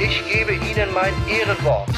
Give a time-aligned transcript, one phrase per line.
[0.00, 1.88] ich gebe Ihnen mein Ehrenwort.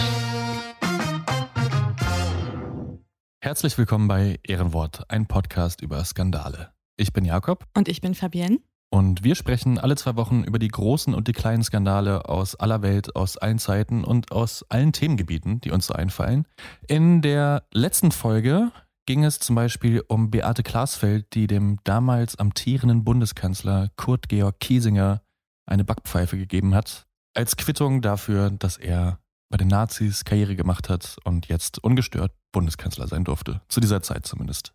[3.42, 6.72] Herzlich willkommen bei Ehrenwort, ein Podcast über Skandale.
[6.96, 8.58] Ich bin Jakob Und ich bin Fabienne.
[8.90, 12.82] und wir sprechen alle zwei Wochen über die großen und die kleinen Skandale aus aller
[12.82, 16.46] Welt, aus allen Zeiten und aus allen Themengebieten, die uns so einfallen.
[16.86, 18.70] In der letzten Folge
[19.06, 25.22] ging es zum Beispiel um Beate Glasfeld, die dem damals amtierenden Bundeskanzler Kurt Georg Kiesinger
[25.66, 27.06] eine Backpfeife gegeben hat,
[27.40, 33.08] als Quittung dafür, dass er bei den Nazis Karriere gemacht hat und jetzt ungestört Bundeskanzler
[33.08, 33.62] sein durfte.
[33.68, 34.74] Zu dieser Zeit zumindest.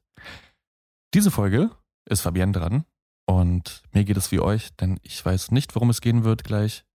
[1.14, 1.70] Diese Folge
[2.10, 2.86] ist Fabienne dran
[3.28, 6.86] und mir geht es wie euch, denn ich weiß nicht, worum es gehen wird gleich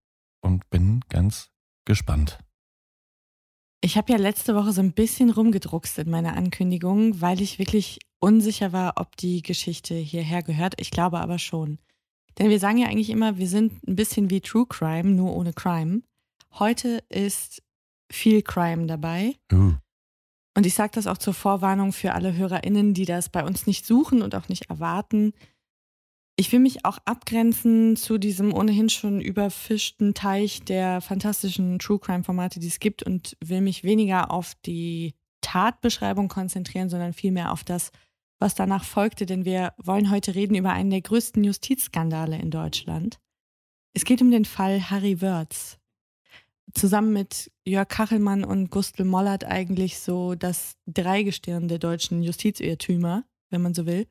[0.41, 1.50] und bin ganz
[1.84, 2.41] gespannt.
[3.80, 8.00] Ich habe ja letzte Woche so ein bisschen rumgedruckst in meiner Ankündigung, weil ich wirklich
[8.18, 10.74] unsicher war, ob die Geschichte hierher gehört.
[10.80, 11.78] Ich glaube aber schon.
[12.38, 15.52] Denn wir sagen ja eigentlich immer, wir sind ein bisschen wie True Crime, nur ohne
[15.52, 16.02] Crime.
[16.52, 17.62] Heute ist
[18.10, 19.36] viel Crime dabei.
[19.52, 19.74] Uh,
[20.56, 23.86] Und ich sage das auch zur Vorwarnung für alle HörerInnen, die das bei uns nicht
[23.86, 25.32] suchen und auch nicht erwarten.
[26.36, 32.60] Ich will mich auch abgrenzen zu diesem ohnehin schon überfischten Teich der fantastischen True Crime-Formate,
[32.60, 37.92] die es gibt und will mich weniger auf die Tatbeschreibung konzentrieren, sondern vielmehr auf das,
[38.40, 43.20] was danach folgte, denn wir wollen heute reden über einen der größten Justizskandale in Deutschland.
[43.94, 45.78] Es geht um den Fall Harry Wörz.
[46.74, 53.62] Zusammen mit Jörg Kachelmann und Gustl Mollert eigentlich so das Dreigestirn der deutschen Justizirrtümer, wenn
[53.62, 54.06] man so will.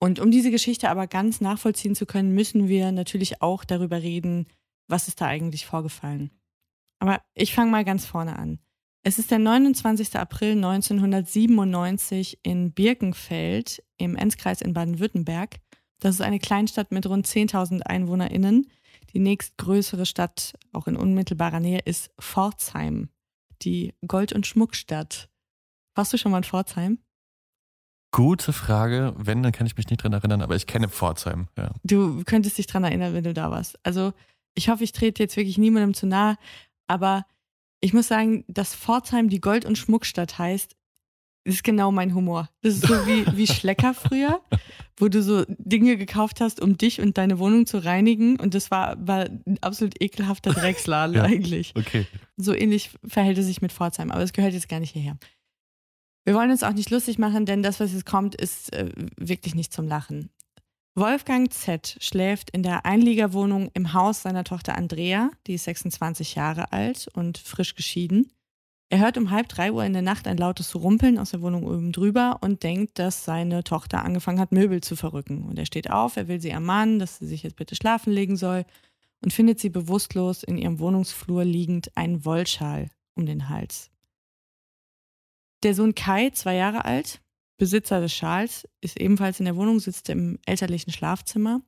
[0.00, 4.46] Und um diese Geschichte aber ganz nachvollziehen zu können, müssen wir natürlich auch darüber reden,
[4.88, 6.30] was ist da eigentlich vorgefallen.
[7.00, 8.58] Aber ich fange mal ganz vorne an.
[9.08, 10.16] Es ist der 29.
[10.16, 15.60] April 1997 in Birkenfeld im Enzkreis in Baden-Württemberg.
[15.98, 18.70] Das ist eine Kleinstadt mit rund 10.000 EinwohnerInnen.
[19.14, 23.08] Die nächstgrößere Stadt, auch in unmittelbarer Nähe, ist Pforzheim,
[23.62, 25.30] die Gold- und Schmuckstadt.
[25.94, 26.98] Warst du schon mal in Pforzheim?
[28.10, 29.14] gute Frage.
[29.16, 31.48] Wenn, dann kann ich mich nicht dran erinnern, aber ich kenne Pforzheim.
[31.56, 31.70] Ja.
[31.82, 33.78] Du könntest dich dran erinnern, wenn du da warst.
[33.86, 34.12] Also
[34.54, 36.36] ich hoffe, ich trete jetzt wirklich niemandem zu nahe,
[36.88, 37.24] aber
[37.80, 40.74] ich muss sagen, dass Pforzheim die Gold- und Schmuckstadt heißt,
[41.44, 42.50] ist genau mein Humor.
[42.62, 44.42] Das ist so wie, wie Schlecker früher,
[44.98, 48.70] wo du so Dinge gekauft hast, um dich und deine Wohnung zu reinigen und das
[48.70, 51.22] war, war ein absolut ekelhafter Drecksladen Ja.
[51.22, 51.72] eigentlich.
[51.76, 52.06] Okay.
[52.36, 55.16] So ähnlich verhält es sich mit Pforzheim, aber es gehört jetzt gar nicht hierher.
[56.24, 59.54] Wir wollen uns auch nicht lustig machen, denn das, was jetzt kommt, ist äh, wirklich
[59.54, 60.28] nicht zum Lachen.
[60.98, 61.96] Wolfgang Z.
[62.00, 67.38] schläft in der Einliegerwohnung im Haus seiner Tochter Andrea, die ist 26 Jahre alt und
[67.38, 68.32] frisch geschieden.
[68.88, 71.64] Er hört um halb drei Uhr in der Nacht ein lautes Rumpeln aus der Wohnung
[71.64, 75.44] oben drüber und denkt, dass seine Tochter angefangen hat, Möbel zu verrücken.
[75.44, 78.36] Und er steht auf, er will sie ermahnen, dass sie sich jetzt bitte schlafen legen
[78.36, 78.64] soll
[79.22, 83.90] und findet sie bewusstlos in ihrem Wohnungsflur liegend einen Wollschal um den Hals.
[85.62, 87.20] Der Sohn Kai, zwei Jahre alt,
[87.58, 91.60] Besitzer des Schals, ist ebenfalls in der Wohnung, sitzt im elterlichen Schlafzimmer.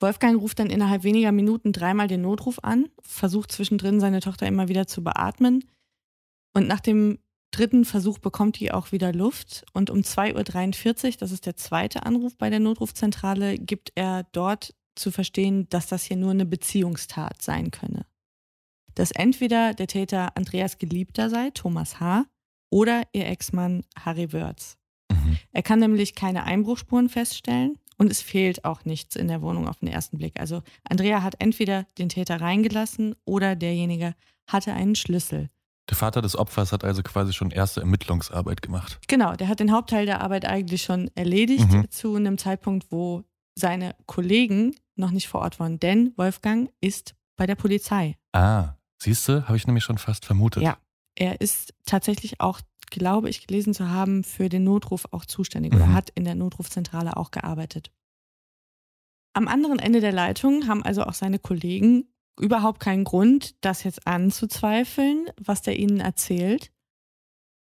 [0.00, 4.68] Wolfgang ruft dann innerhalb weniger Minuten dreimal den Notruf an, versucht zwischendrin seine Tochter immer
[4.68, 5.64] wieder zu beatmen.
[6.54, 7.18] Und nach dem
[7.50, 9.64] dritten Versuch bekommt die auch wieder Luft.
[9.72, 14.74] Und um 2.43 Uhr, das ist der zweite Anruf bei der Notrufzentrale, gibt er dort
[14.94, 18.06] zu verstehen, dass das hier nur eine Beziehungstat sein könne.
[18.94, 22.26] Dass entweder der Täter Andreas Geliebter sei, Thomas H.,
[22.70, 24.76] oder ihr Ex-Mann Harry Wörz.
[25.10, 25.38] Mhm.
[25.52, 29.78] Er kann nämlich keine Einbruchspuren feststellen und es fehlt auch nichts in der Wohnung auf
[29.78, 30.38] den ersten Blick.
[30.38, 34.14] Also Andrea hat entweder den Täter reingelassen oder derjenige
[34.46, 35.50] hatte einen Schlüssel.
[35.90, 38.98] Der Vater des Opfers hat also quasi schon erste Ermittlungsarbeit gemacht.
[39.08, 41.90] Genau, der hat den Hauptteil der Arbeit eigentlich schon erledigt Mhm.
[41.90, 43.24] zu einem Zeitpunkt, wo
[43.54, 45.80] seine Kollegen noch nicht vor Ort waren.
[45.80, 48.16] Denn Wolfgang ist bei der Polizei.
[48.32, 50.62] Ah, siehst du, habe ich nämlich schon fast vermutet.
[50.62, 50.76] Ja,
[51.18, 52.60] er ist tatsächlich auch,
[52.90, 55.92] glaube ich, gelesen zu haben, für den Notruf auch zuständig oder Mhm.
[55.94, 57.90] hat in der Notrufzentrale auch gearbeitet.
[59.34, 62.08] Am anderen Ende der Leitung haben also auch seine Kollegen
[62.40, 66.70] überhaupt keinen Grund, das jetzt anzuzweifeln, was der ihnen erzählt.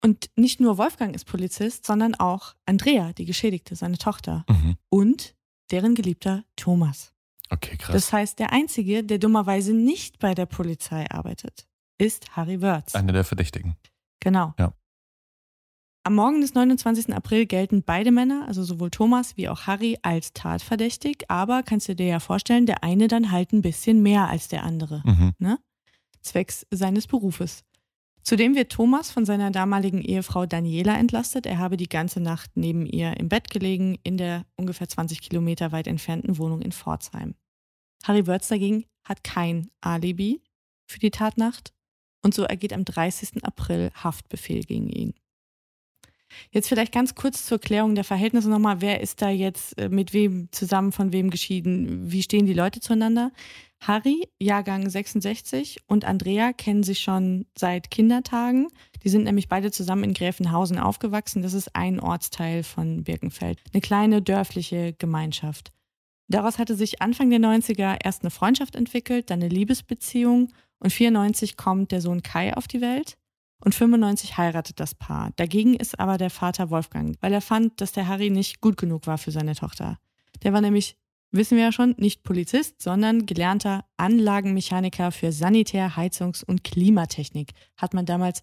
[0.03, 4.45] Und nicht nur Wolfgang ist Polizist, sondern auch Andrea, die Geschädigte, seine Tochter.
[4.49, 4.77] Mhm.
[4.91, 5.35] Und
[5.71, 7.13] deren Geliebter Thomas.
[7.51, 7.93] Okay, krass.
[7.95, 11.67] Das heißt, der Einzige, der dummerweise nicht bei der Polizei arbeitet,
[12.01, 12.95] ist Harry Wörth.
[12.95, 13.77] Einer der Verdächtigen.
[14.21, 14.55] Genau.
[14.59, 14.73] Ja.
[16.03, 17.15] Am Morgen des 29.
[17.15, 21.95] April gelten beide Männer, also sowohl Thomas wie auch Harry, als tatverdächtig, aber kannst du
[21.95, 25.33] dir ja vorstellen, der eine dann halt ein bisschen mehr als der andere, Mhm.
[25.39, 25.59] ne?
[26.23, 27.65] Zwecks seines Berufes.
[28.23, 31.47] Zudem wird Thomas von seiner damaligen Ehefrau Daniela entlastet.
[31.47, 35.73] Er habe die ganze Nacht neben ihr im Bett gelegen, in der ungefähr 20 Kilometer
[35.73, 37.35] weit entfernten Wohnung in Pforzheim.
[38.05, 40.43] Harry Wörz dagegen hat kein Alibi
[40.87, 41.73] für die Tatnacht
[42.23, 43.45] und so ergeht am 30.
[43.45, 45.15] April Haftbefehl gegen ihn.
[46.51, 48.81] Jetzt vielleicht ganz kurz zur Klärung der Verhältnisse nochmal.
[48.81, 52.11] Wer ist da jetzt äh, mit wem zusammen, von wem geschieden?
[52.11, 53.33] Wie stehen die Leute zueinander?
[53.81, 58.69] Harry, Jahrgang 66 und Andrea kennen sich schon seit Kindertagen.
[59.03, 61.43] Die sind nämlich beide zusammen in Gräfenhausen aufgewachsen.
[61.43, 63.59] Das ist ein Ortsteil von Birkenfeld.
[63.73, 65.73] Eine kleine dörfliche Gemeinschaft.
[66.29, 71.57] Daraus hatte sich Anfang der 90er erst eine Freundschaft entwickelt, dann eine Liebesbeziehung und 94
[71.57, 73.17] kommt der Sohn Kai auf die Welt
[73.63, 75.31] und 95 heiratet das Paar.
[75.37, 79.07] Dagegen ist aber der Vater Wolfgang, weil er fand, dass der Harry nicht gut genug
[79.07, 79.99] war für seine Tochter.
[80.43, 80.97] Der war nämlich,
[81.31, 87.53] wissen wir ja schon, nicht Polizist, sondern gelernter Anlagenmechaniker für Sanitär-, Heizungs- und Klimatechnik.
[87.77, 88.43] Hat man damals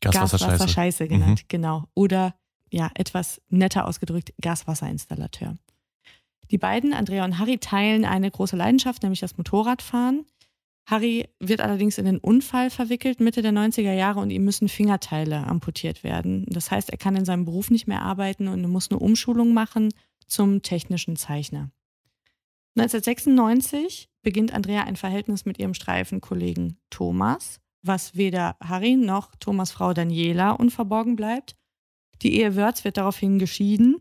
[0.00, 0.50] Gaswasserscheiße.
[0.50, 1.84] Gaswasserscheiße genannt, genau.
[1.94, 2.34] Oder
[2.70, 5.56] ja, etwas netter ausgedrückt, Gaswasserinstallateur.
[6.50, 10.24] Die beiden, Andrea und Harry, teilen eine große Leidenschaft, nämlich das Motorradfahren.
[10.88, 15.46] Harry wird allerdings in einen Unfall verwickelt Mitte der 90er Jahre und ihm müssen Fingerteile
[15.46, 16.46] amputiert werden.
[16.48, 19.90] Das heißt, er kann in seinem Beruf nicht mehr arbeiten und muss eine Umschulung machen
[20.26, 21.70] zum technischen Zeichner.
[22.76, 29.92] 1996 beginnt Andrea ein Verhältnis mit ihrem Streifenkollegen Thomas, was weder Harry noch Thomas Frau
[29.92, 31.54] Daniela unverborgen bleibt.
[32.22, 33.96] Die Ehe Wörz wird daraufhin geschieden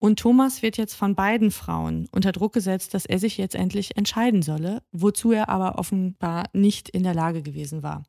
[0.00, 3.96] und Thomas wird jetzt von beiden Frauen unter Druck gesetzt, dass er sich jetzt endlich
[3.96, 8.04] entscheiden solle, wozu er aber offenbar nicht in der Lage gewesen war.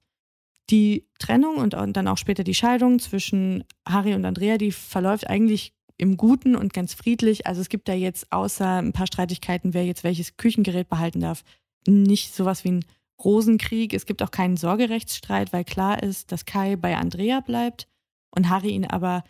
[0.70, 5.74] Die Trennung und dann auch später die Scheidung zwischen Harry und Andrea, die verläuft eigentlich
[5.98, 7.48] im Guten und ganz friedlich.
[7.48, 11.44] Also es gibt da jetzt außer ein paar Streitigkeiten, wer jetzt welches Küchengerät behalten darf,
[11.88, 12.86] nicht sowas wie ein
[13.24, 13.96] Rosenkrieg.
[13.96, 17.88] Es gibt auch keinen Sorgerechtsstreit, weil klar ist, dass Kai bei Andrea bleibt
[18.30, 19.24] und Harry ihn aber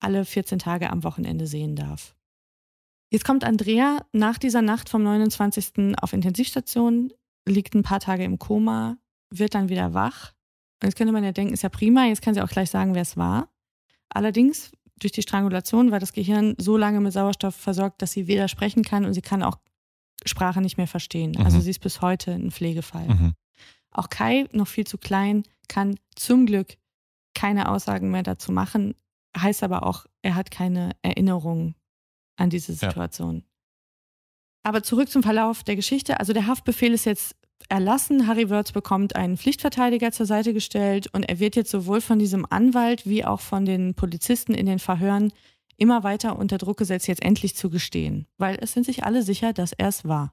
[0.00, 2.14] alle 14 Tage am Wochenende sehen darf.
[3.10, 5.96] Jetzt kommt Andrea nach dieser Nacht vom 29.
[6.00, 7.12] auf Intensivstation,
[7.46, 8.98] liegt ein paar Tage im Koma,
[9.30, 10.32] wird dann wieder wach.
[10.82, 12.94] Und jetzt könnte man ja denken, ist ja prima, jetzt kann sie auch gleich sagen,
[12.94, 13.48] wer es war.
[14.08, 18.48] Allerdings, durch die Strangulation war das Gehirn so lange mit Sauerstoff versorgt, dass sie weder
[18.48, 19.58] sprechen kann und sie kann auch
[20.24, 21.32] Sprache nicht mehr verstehen.
[21.38, 21.44] Mhm.
[21.44, 23.08] Also sie ist bis heute ein Pflegefall.
[23.08, 23.34] Mhm.
[23.90, 26.76] Auch Kai, noch viel zu klein, kann zum Glück
[27.34, 28.94] keine Aussagen mehr dazu machen,
[29.36, 31.74] heißt aber auch, er hat keine Erinnerung
[32.36, 32.78] an diese Ja.
[32.88, 33.44] Situation.
[34.62, 36.20] Aber zurück zum Verlauf der Geschichte.
[36.20, 37.36] Also der Haftbefehl ist jetzt
[37.68, 38.26] erlassen.
[38.26, 42.46] Harry Wörth bekommt einen Pflichtverteidiger zur Seite gestellt und er wird jetzt sowohl von diesem
[42.48, 45.32] Anwalt wie auch von den Polizisten in den Verhören
[45.76, 48.26] immer weiter unter Druck gesetzt, jetzt endlich zu gestehen.
[48.38, 50.32] Weil es sind sich alle sicher, dass er es war.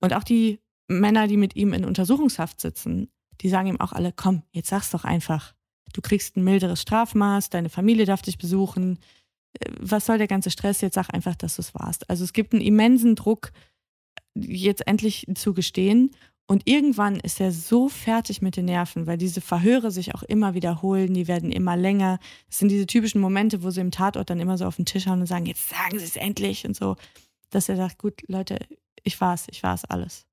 [0.00, 3.10] Und auch die Männer, die mit ihm in Untersuchungshaft sitzen,
[3.40, 5.54] die sagen ihm auch alle, komm, jetzt sag's doch einfach.
[5.92, 8.98] Du kriegst ein milderes Strafmaß, deine Familie darf dich besuchen.
[9.60, 10.80] Äh, Was soll der ganze Stress?
[10.80, 12.08] Jetzt sag einfach, dass du es warst.
[12.10, 13.52] Also es gibt einen immensen Druck,
[14.34, 16.10] jetzt endlich zu gestehen.
[16.46, 20.52] Und irgendwann ist er so fertig mit den Nerven, weil diese Verhöre sich auch immer
[20.52, 22.18] wiederholen, die werden immer länger.
[22.48, 25.06] Das sind diese typischen Momente, wo sie im Tatort dann immer so auf den Tisch
[25.06, 26.96] hauen und sagen, jetzt sagen sie es endlich und so,
[27.48, 28.58] dass er sagt, gut, Leute,
[29.04, 30.26] ich war's, ich war's alles.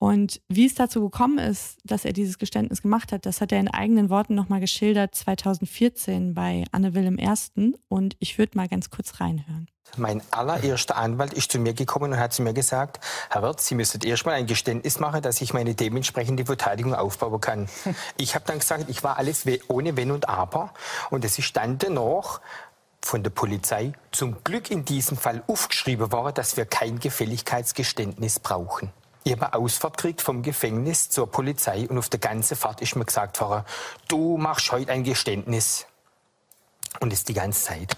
[0.00, 3.60] Und wie es dazu gekommen ist, dass er dieses Geständnis gemacht hat, das hat er
[3.60, 7.74] in eigenen Worten nochmal geschildert 2014 bei Anne Will im Ersten.
[7.88, 9.68] Und ich würde mal ganz kurz reinhören.
[9.98, 13.74] Mein allererster Anwalt ist zu mir gekommen und hat zu mir gesagt, Herr Wirth, Sie
[13.74, 17.68] müsstet erstmal ein Geständnis machen, dass ich meine dementsprechende Verteidigung aufbauen kann.
[18.16, 20.72] Ich habe dann gesagt, ich war alles ohne Wenn und Aber.
[21.10, 22.40] Und es ist dann dennoch
[23.02, 28.94] von der Polizei zum Glück in diesem Fall aufgeschrieben worden, dass wir kein Gefälligkeitsgeständnis brauchen.
[29.24, 32.96] Ich habe eine Ausfahrt gekriegt vom Gefängnis zur Polizei und auf der ganzen Fahrt ist
[32.96, 33.64] mir gesagt worden,
[34.08, 35.86] du machst heute ein Geständnis.
[37.00, 37.96] Und das die ganze Zeit.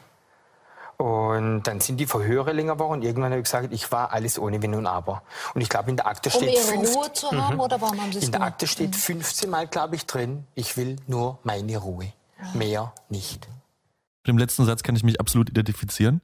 [0.99, 4.39] Und dann sind die Verhöre länger geworden und irgendwann habe ich gesagt, ich war alles
[4.39, 5.23] ohne Wenn und Aber.
[5.55, 6.55] Und ich glaube, in der Akte Um steht...
[6.55, 8.53] ihre fünf- Ruhe zu haben, oder warum haben Sie es In der gemacht?
[8.53, 12.13] Akte steht 15 Mal, glaube ich, drin, ich will nur meine Ruhe.
[12.55, 13.49] Mehr nicht.
[14.25, 16.21] Mit dem letzten Satz kann ich mich absolut identifizieren.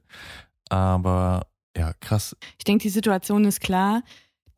[0.69, 2.35] Aber ja, krass.
[2.57, 4.01] Ich denke, die Situation ist klar.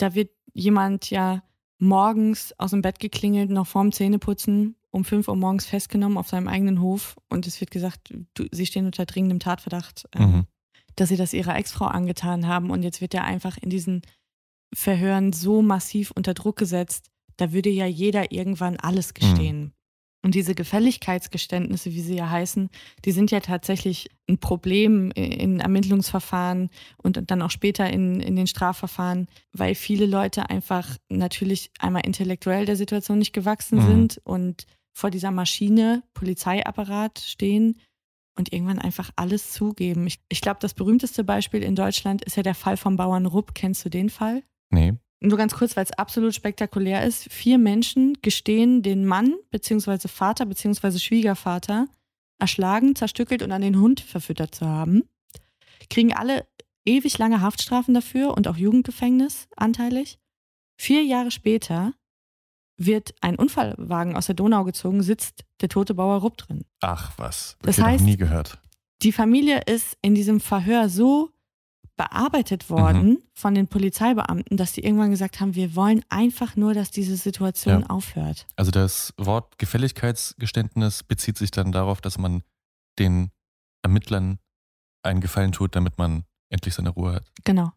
[0.02, 1.44] Da wird jemand ja
[1.78, 6.48] morgens aus dem Bett geklingelt, noch vorm Zähneputzen, um 5 Uhr morgens festgenommen auf seinem
[6.48, 7.16] eigenen Hof.
[7.30, 10.46] Und es wird gesagt, du, sie stehen unter dringendem Tatverdacht, ähm, Mhm.
[10.96, 12.70] dass sie das ihrer Ex-Frau angetan haben.
[12.70, 14.02] Und jetzt wird er einfach in diesen
[14.74, 17.10] Verhören so massiv unter Druck gesetzt.
[17.38, 19.74] Da würde ja jeder irgendwann alles gestehen.
[20.24, 22.70] Und diese Gefälligkeitsgeständnisse, wie sie ja heißen,
[23.06, 28.48] die sind ja tatsächlich ein Problem in Ermittlungsverfahren und dann auch später in, in den
[28.48, 33.86] Strafverfahren, weil viele Leute einfach natürlich einmal intellektuell der Situation nicht gewachsen Mhm.
[33.88, 37.80] sind und vor dieser Maschine, Polizeiapparat stehen
[38.38, 40.06] und irgendwann einfach alles zugeben.
[40.08, 43.54] Ich, ich glaube, das berühmteste Beispiel in Deutschland ist ja der Fall vom Bauern Rupp.
[43.56, 44.44] Kennst du den Fall?
[44.70, 44.94] Nee.
[45.24, 47.32] Nur ganz kurz, weil es absolut spektakulär ist.
[47.32, 50.08] Vier Menschen gestehen, den Mann bzw.
[50.08, 50.98] Vater bzw.
[50.98, 51.88] Schwiegervater
[52.40, 55.04] erschlagen, zerstückelt und an den Hund verfüttert zu haben.
[55.92, 56.48] Kriegen alle
[56.86, 60.18] ewig lange Haftstrafen dafür und auch Jugendgefängnis anteilig.
[60.78, 61.94] Vier Jahre später
[62.78, 66.66] wird ein Unfallwagen aus der Donau gezogen, sitzt der tote Bauer Rupp drin.
[66.82, 67.58] Ach was.
[67.62, 68.58] Das noch heißt- nie gehört.
[69.04, 71.30] Die Familie ist in diesem Verhör so
[72.02, 76.90] bearbeitet worden von den Polizeibeamten, dass die irgendwann gesagt haben, wir wollen einfach nur, dass
[76.90, 77.88] diese Situation Ja.
[77.92, 78.48] aufhört.
[78.56, 82.42] Also das Wort Gefälligkeitsgeständnis bezieht sich dann darauf, dass man
[82.98, 83.30] den
[83.84, 84.40] Ermittlern
[85.04, 87.32] einen Gefallen tut, damit man endlich seine Ruhe hat.
[87.44, 87.72] Genau.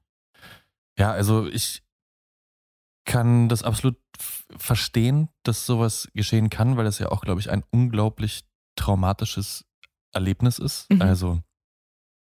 [0.99, 1.83] Ja, also ich
[3.05, 3.99] kann das absolut
[4.57, 9.67] verstehen, dass sowas geschehen kann, weil das ja auch, glaube ich, ein unglaublich traumatisches
[10.15, 10.91] Erlebnis ist.
[10.91, 11.03] Mhm.
[11.03, 11.43] Also,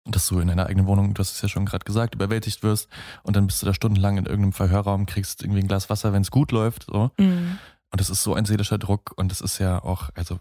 [0.05, 2.89] dass du in deiner eigenen Wohnung, du hast es ja schon gerade gesagt, überwältigt wirst
[3.23, 6.21] und dann bist du da stundenlang in irgendeinem Verhörraum, kriegst irgendwie ein Glas Wasser, wenn
[6.21, 6.85] es gut läuft.
[6.85, 7.11] So.
[7.17, 7.57] Mhm.
[7.91, 10.39] Und das ist so ein seelischer Druck und es ist ja auch, also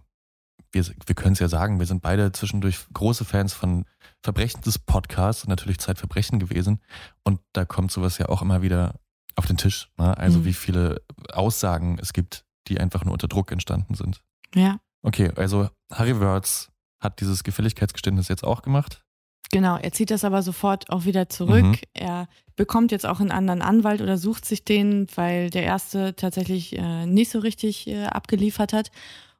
[0.72, 3.84] wir, wir können es ja sagen, wir sind beide zwischendurch große Fans von
[4.22, 6.80] Verbrechen des Podcasts und natürlich Zeitverbrechen gewesen.
[7.24, 8.98] Und da kommt sowas ja auch immer wieder
[9.36, 9.90] auf den Tisch.
[9.98, 10.16] Ne?
[10.16, 10.44] Also Mhm.
[10.46, 11.02] wie viele
[11.32, 14.22] Aussagen es gibt, die einfach nur unter Druck entstanden sind.
[14.54, 19.04] Ja, Okay, also Harry Wörz hat dieses Gefälligkeitsgeständnis jetzt auch gemacht.
[19.52, 19.76] Genau.
[19.76, 21.64] Er zieht das aber sofort auch wieder zurück.
[21.64, 21.78] Mhm.
[21.94, 26.76] Er bekommt jetzt auch einen anderen Anwalt oder sucht sich den, weil der erste tatsächlich
[26.76, 28.90] äh, nicht so richtig äh, abgeliefert hat.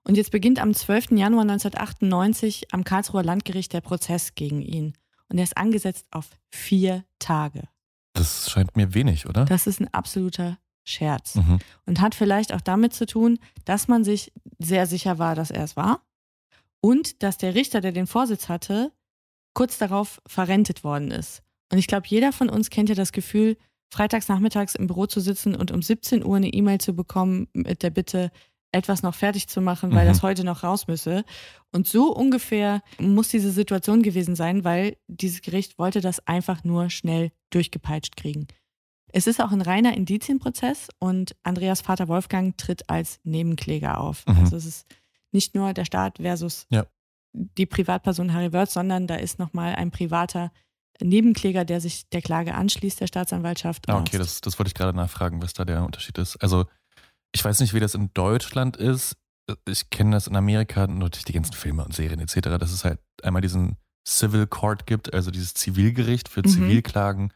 [0.05, 1.13] Und jetzt beginnt am 12.
[1.13, 4.95] Januar 1998 am Karlsruher Landgericht der Prozess gegen ihn.
[5.29, 7.69] Und er ist angesetzt auf vier Tage.
[8.13, 9.45] Das scheint mir wenig, oder?
[9.45, 11.37] Das ist ein absoluter Scherz.
[11.37, 11.59] Mhm.
[11.87, 15.65] Und hat vielleicht auch damit zu tun, dass man sich sehr sicher war, dass er
[15.65, 16.01] es war.
[16.81, 18.93] Und dass der Richter, der den Vorsitz hatte,
[19.55, 21.43] kurz darauf verrentet worden ist.
[21.71, 23.57] Und ich glaube, jeder von uns kennt ja das Gefühl,
[23.93, 27.83] freitags nachmittags im Büro zu sitzen und um 17 Uhr eine E-Mail zu bekommen mit
[27.83, 28.31] der Bitte,
[28.75, 30.09] etwas noch fertig zu machen, weil Mhm.
[30.09, 31.25] das heute noch raus müsse.
[31.73, 36.89] Und so ungefähr muss diese Situation gewesen sein, weil dieses Gericht wollte das einfach nur
[36.89, 38.47] schnell durchgepeitscht kriegen.
[39.13, 44.25] Es ist auch ein reiner Indizienprozess und Andreas Vater Wolfgang tritt als Nebenkläger auf.
[44.27, 44.37] Mhm.
[44.39, 44.87] Also es ist
[45.33, 46.87] nicht nur der Staat versus Ja.
[47.33, 50.53] Die Privatperson Harry Wörth, sondern da ist nochmal ein privater
[51.01, 53.89] Nebenkläger, der sich der Klage anschließt, der Staatsanwaltschaft.
[53.89, 56.37] Ah, okay, das, das wollte ich gerade nachfragen, was da der Unterschied ist.
[56.37, 56.67] Also,
[57.35, 59.17] ich weiß nicht, wie das in Deutschland ist.
[59.67, 62.85] Ich kenne das in Amerika nur durch die ganzen Filme und Serien etc., dass es
[62.85, 66.49] halt einmal diesen Civil Court gibt, also dieses Zivilgericht für Mhm.
[66.49, 67.33] Zivilklagen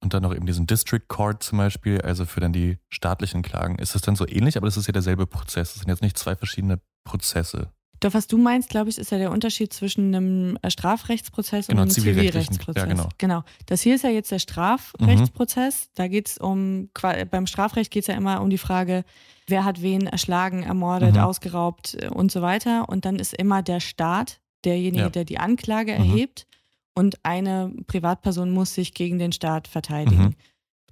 [0.00, 3.78] und dann noch eben diesen District Court zum Beispiel, also für dann die staatlichen Klagen.
[3.78, 5.72] Ist das dann so ähnlich, aber das ist ja derselbe Prozess.
[5.72, 7.70] Das sind jetzt nicht zwei verschiedene Prozesse.
[8.00, 11.82] Doch was du meinst, glaube ich, ist ja der Unterschied zwischen einem äh, Strafrechtsprozess Genau,
[11.82, 12.82] und einem Zivilrechtsprozess.
[12.82, 13.08] ja, genau.
[13.18, 13.42] genau.
[13.66, 15.88] Das hier ist ja jetzt der Strafrechtsprozess.
[15.94, 19.04] Da geht es um, qua- beim Strafrecht geht es ja immer um die Frage,
[19.46, 21.20] wer hat wen erschlagen, ermordet, Mhm.
[21.20, 22.88] ausgeraubt äh, und so weiter.
[22.88, 25.08] Und dann ist immer der Staat derjenige, Ja.
[25.10, 25.98] der die Anklage Mhm.
[25.98, 26.46] erhebt.
[26.94, 30.34] Und eine Privatperson muss sich gegen den Staat verteidigen.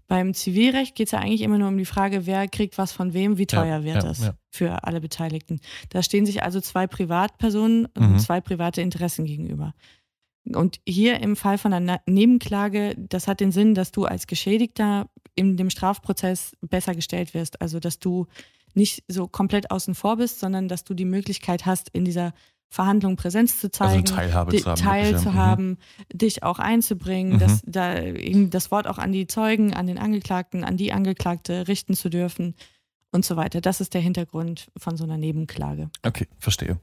[0.05, 0.15] Mhm.
[0.15, 3.13] Beim Zivilrecht geht es ja eigentlich immer nur um die Frage, wer kriegt was von
[3.15, 4.35] wem, wie Ja, teuer wird ja, es ja.
[4.51, 5.61] für alle Beteiligten.
[5.91, 8.05] Da stehen sich also zwei Privatpersonen Mhm.
[8.15, 9.75] und zwei private Interessen gegenüber.
[10.47, 15.09] Und hier im Fall von einer Nebenklage, das hat den Sinn, dass du als Geschädigter
[15.35, 17.63] in dem Strafprozess besser gestellt wirst.
[17.63, 18.27] Also, dass du
[18.75, 22.35] nicht so komplett außen vor bist, sondern dass du die Möglichkeit hast, in dieser
[22.71, 24.81] Verhandlung Präsenz zu Also zeigen, Teilhabe di- zu haben.
[24.81, 25.35] Teil zu Mhm.
[25.35, 25.79] haben,
[26.13, 27.39] dich auch einzubringen, Mhm.
[27.39, 31.69] dass da eben das Wort auch an die Zeugen, an den Angeklagten, an die Angeklagte
[31.69, 32.55] richten zu dürfen
[33.13, 33.61] und so weiter.
[33.61, 35.89] Das ist der Hintergrund von so einer Nebenklage.
[36.05, 36.81] Okay, verstehe.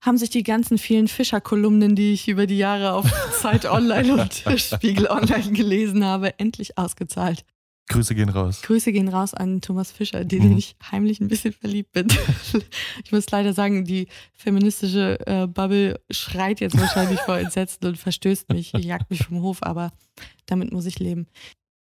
[0.00, 3.04] haben sich die ganzen vielen Fischer-Kolumnen, die ich über die Jahre auf
[3.40, 7.44] Zeit Online und Spiegel Online gelesen habe, endlich ausgezahlt.
[7.88, 8.62] Grüße gehen raus.
[8.62, 10.58] Grüße gehen raus an Thomas Fischer, den mhm.
[10.58, 12.08] ich heimlich ein bisschen verliebt bin.
[13.04, 18.52] ich muss leider sagen, die feministische äh, Bubble schreit jetzt wahrscheinlich vor Entsetzen und verstößt
[18.52, 19.92] mich, jagt mich vom Hof, aber
[20.46, 21.26] damit muss ich leben.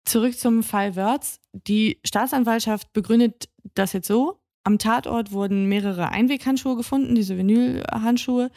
[0.05, 1.39] Zurück zum Fall Wörz.
[1.53, 4.39] Die Staatsanwaltschaft begründet das jetzt so.
[4.63, 8.51] Am Tatort wurden mehrere Einweghandschuhe gefunden, diese Vinylhandschuhe.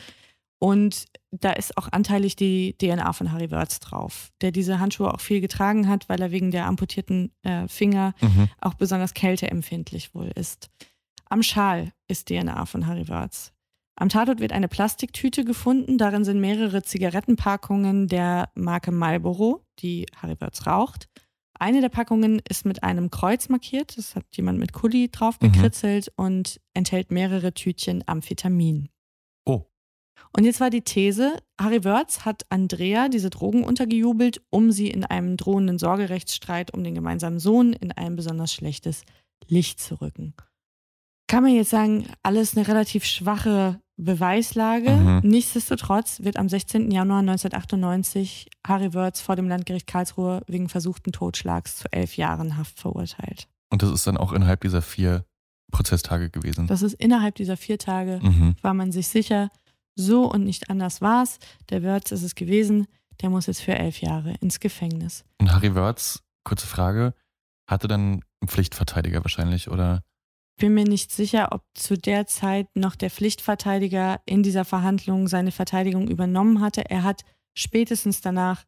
[0.59, 5.21] Und da ist auch anteilig die DNA von Harry Wörz drauf, der diese Handschuhe auch
[5.21, 8.49] viel getragen hat, weil er wegen der amputierten äh, Finger mhm.
[8.61, 10.71] auch besonders kälteempfindlich wohl ist.
[11.29, 13.53] Am Schal ist DNA von Harry Wörz.
[13.97, 15.99] Am Tatort wird eine Plastiktüte gefunden.
[15.99, 21.09] Darin sind mehrere Zigarettenpackungen der Marke Marlboro, die Harry Wörz raucht.
[21.59, 23.97] Eine der Packungen ist mit einem Kreuz markiert.
[23.97, 26.25] Das hat jemand mit Kuli drauf gekritzelt mhm.
[26.25, 28.89] und enthält mehrere Tütchen Amphetamin.
[30.37, 35.05] Und jetzt war die These, Harry Wörz hat Andrea diese Drogen untergejubelt, um sie in
[35.05, 39.05] einem drohenden Sorgerechtsstreit um den gemeinsamen Sohn in ein besonders schlechtes
[39.47, 40.35] Licht zu rücken.
[41.29, 44.91] Kann man jetzt sagen, alles eine relativ schwache Beweislage.
[44.91, 45.21] Mhm.
[45.23, 46.91] Nichtsdestotrotz wird am 16.
[46.91, 52.81] Januar 1998 Harry Wörz vor dem Landgericht Karlsruhe wegen versuchten Totschlags zu elf Jahren Haft
[52.81, 53.49] verurteilt.
[53.71, 55.25] Und das ist dann auch innerhalb dieser vier
[55.71, 56.67] Prozesstage gewesen.
[56.67, 58.57] Das ist innerhalb dieser vier Tage, mhm.
[58.63, 59.51] war man sich sicher,
[59.95, 61.39] so und nicht anders war's.
[61.71, 62.87] Der Wörz ist es gewesen.
[63.21, 65.25] Der muss jetzt für elf Jahre ins Gefängnis.
[65.41, 67.15] Und Harry Wörz, kurze Frage,
[67.69, 70.03] hatte dann einen Pflichtverteidiger wahrscheinlich, oder?
[70.59, 75.53] Bin mir nicht sicher, ob zu der Zeit noch der Pflichtverteidiger in dieser Verhandlung seine
[75.53, 76.89] Verteidigung übernommen hatte.
[76.91, 77.25] Er hat
[77.57, 78.65] spätestens danach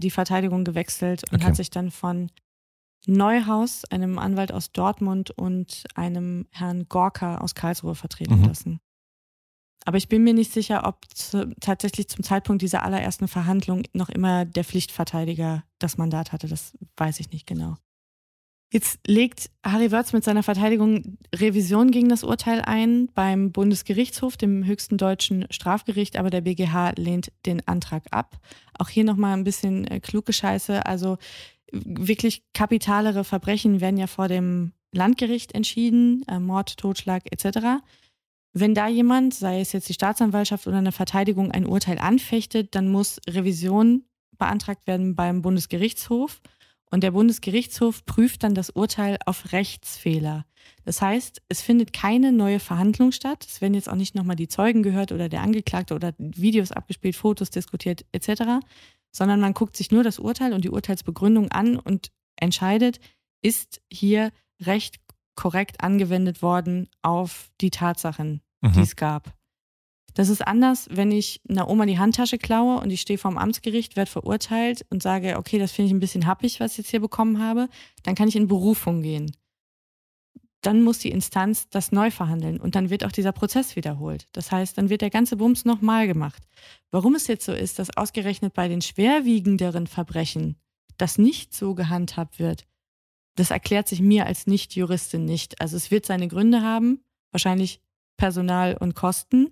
[0.00, 1.46] die Verteidigung gewechselt und okay.
[1.46, 2.30] hat sich dann von
[3.06, 8.44] Neuhaus, einem Anwalt aus Dortmund und einem Herrn Gorka aus Karlsruhe vertreten mhm.
[8.44, 8.80] lassen.
[9.88, 11.06] Aber ich bin mir nicht sicher, ob
[11.62, 16.46] tatsächlich zum Zeitpunkt dieser allerersten Verhandlung noch immer der Pflichtverteidiger das Mandat hatte.
[16.46, 17.74] Das weiß ich nicht genau.
[18.70, 24.66] Jetzt legt Harry Wörz mit seiner Verteidigung Revision gegen das Urteil ein beim Bundesgerichtshof, dem
[24.66, 28.36] höchsten deutschen Strafgericht, aber der BGH lehnt den Antrag ab.
[28.78, 30.84] Auch hier nochmal ein bisschen äh, kluge Scheiße.
[30.84, 31.16] Also
[31.72, 37.80] wirklich kapitalere Verbrechen werden ja vor dem Landgericht entschieden, äh, Mord, Totschlag etc.
[38.60, 42.88] Wenn da jemand, sei es jetzt die Staatsanwaltschaft oder eine Verteidigung, ein Urteil anfechtet, dann
[42.88, 44.04] muss Revision
[44.36, 46.40] beantragt werden beim Bundesgerichtshof.
[46.90, 50.44] Und der Bundesgerichtshof prüft dann das Urteil auf Rechtsfehler.
[50.84, 53.46] Das heißt, es findet keine neue Verhandlung statt.
[53.48, 57.14] Es werden jetzt auch nicht nochmal die Zeugen gehört oder der Angeklagte oder Videos abgespielt,
[57.14, 58.64] Fotos diskutiert etc.,
[59.12, 62.98] sondern man guckt sich nur das Urteil und die Urteilsbegründung an und entscheidet,
[63.40, 64.96] ist hier Recht
[65.36, 68.72] korrekt angewendet worden auf die Tatsachen, mhm.
[68.72, 69.32] die es gab.
[70.14, 73.94] Das ist anders, wenn ich einer Oma die Handtasche klaue und ich stehe vorm Amtsgericht,
[73.94, 77.00] werde verurteilt und sage, okay, das finde ich ein bisschen happig, was ich jetzt hier
[77.00, 77.68] bekommen habe,
[78.02, 79.30] dann kann ich in Berufung gehen.
[80.62, 84.26] Dann muss die Instanz das neu verhandeln und dann wird auch dieser Prozess wiederholt.
[84.32, 86.42] Das heißt, dann wird der ganze Bums nochmal gemacht.
[86.90, 90.56] Warum es jetzt so ist, dass ausgerechnet bei den schwerwiegenderen Verbrechen
[90.96, 92.64] das nicht so gehandhabt wird,
[93.36, 95.60] das erklärt sich mir als Nicht-Juristin nicht.
[95.60, 97.80] Also es wird seine Gründe haben, wahrscheinlich
[98.18, 99.50] Personal und Kosten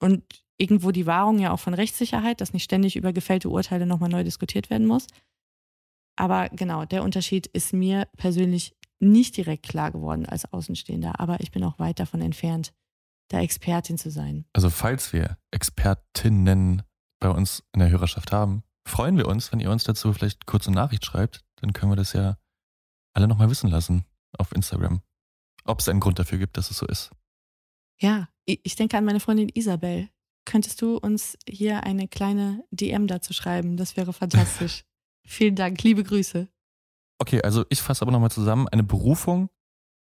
[0.00, 0.22] und
[0.56, 4.24] irgendwo die Wahrung ja auch von Rechtssicherheit, dass nicht ständig über gefällte Urteile nochmal neu
[4.24, 5.06] diskutiert werden muss.
[6.16, 11.52] Aber genau, der Unterschied ist mir persönlich nicht direkt klar geworden als Außenstehender, aber ich
[11.52, 12.72] bin auch weit davon entfernt,
[13.28, 14.44] da Expertin zu sein.
[14.52, 16.82] Also falls wir Expertinnen
[17.20, 20.72] bei uns in der Hörerschaft haben, freuen wir uns, wenn ihr uns dazu vielleicht kurze
[20.72, 21.44] Nachricht schreibt.
[21.56, 22.36] Dann können wir das ja
[23.14, 24.04] alle nochmal wissen lassen
[24.36, 25.02] auf Instagram,
[25.64, 27.10] ob es einen Grund dafür gibt, dass es so ist.
[28.00, 30.08] Ja, ich denke an meine Freundin Isabel.
[30.44, 33.76] Könntest du uns hier eine kleine DM dazu schreiben?
[33.76, 34.84] Das wäre fantastisch.
[35.26, 36.48] Vielen Dank, liebe Grüße.
[37.18, 38.66] Okay, also ich fasse aber nochmal zusammen.
[38.68, 39.50] Eine Berufung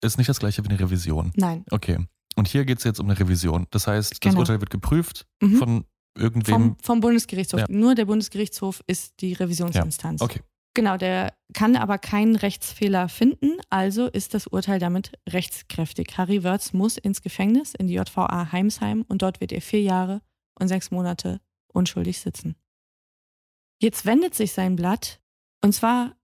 [0.02, 1.32] ist nicht das gleiche wie eine Revision.
[1.34, 1.64] Nein.
[1.70, 1.98] Okay.
[2.36, 3.66] Und hier geht es jetzt um eine Revision.
[3.70, 4.34] Das heißt, genau.
[4.34, 5.56] das Urteil wird geprüft mhm.
[5.56, 5.84] von
[6.16, 6.54] irgendwem.
[6.54, 7.60] Vom, vom Bundesgerichtshof.
[7.60, 7.66] Ja.
[7.68, 10.20] Nur der Bundesgerichtshof ist die Revisionsinstanz.
[10.20, 10.24] Ja.
[10.24, 10.40] Okay.
[10.76, 16.18] Genau, der kann aber keinen Rechtsfehler finden, also ist das Urteil damit rechtskräftig.
[16.18, 20.20] Harry Wörz muss ins Gefängnis in die JVA Heimsheim und dort wird er vier Jahre
[20.60, 21.40] und sechs Monate
[21.72, 22.56] unschuldig sitzen.
[23.80, 25.22] Jetzt wendet sich sein Blatt
[25.64, 26.14] und zwar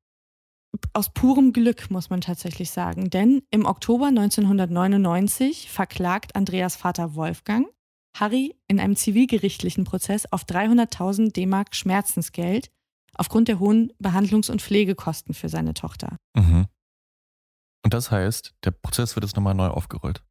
[0.92, 7.68] aus purem Glück, muss man tatsächlich sagen, denn im Oktober 1999 verklagt Andreas Vater Wolfgang
[8.14, 12.70] Harry in einem zivilgerichtlichen Prozess auf 300.000 D-Mark Schmerzensgeld
[13.16, 16.16] aufgrund der hohen Behandlungs- und Pflegekosten für seine Tochter.
[16.34, 16.66] Mhm.
[17.84, 20.22] Und das heißt, der Prozess wird jetzt nochmal neu aufgerollt?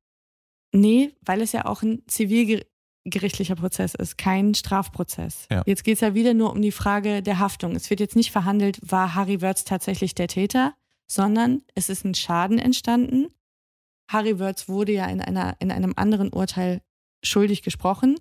[0.73, 2.67] Nee, weil es ja auch ein Zivilgericht
[3.03, 5.47] gerichtlicher Prozess ist, kein Strafprozess.
[5.49, 5.63] Ja.
[5.65, 7.75] Jetzt geht es ja wieder nur um die Frage der Haftung.
[7.75, 10.75] Es wird jetzt nicht verhandelt, war Harry Wörz tatsächlich der Täter,
[11.07, 13.27] sondern es ist ein Schaden entstanden.
[14.07, 16.81] Harry Wörz wurde ja in, einer, in einem anderen Urteil
[17.23, 18.19] schuldig gesprochen.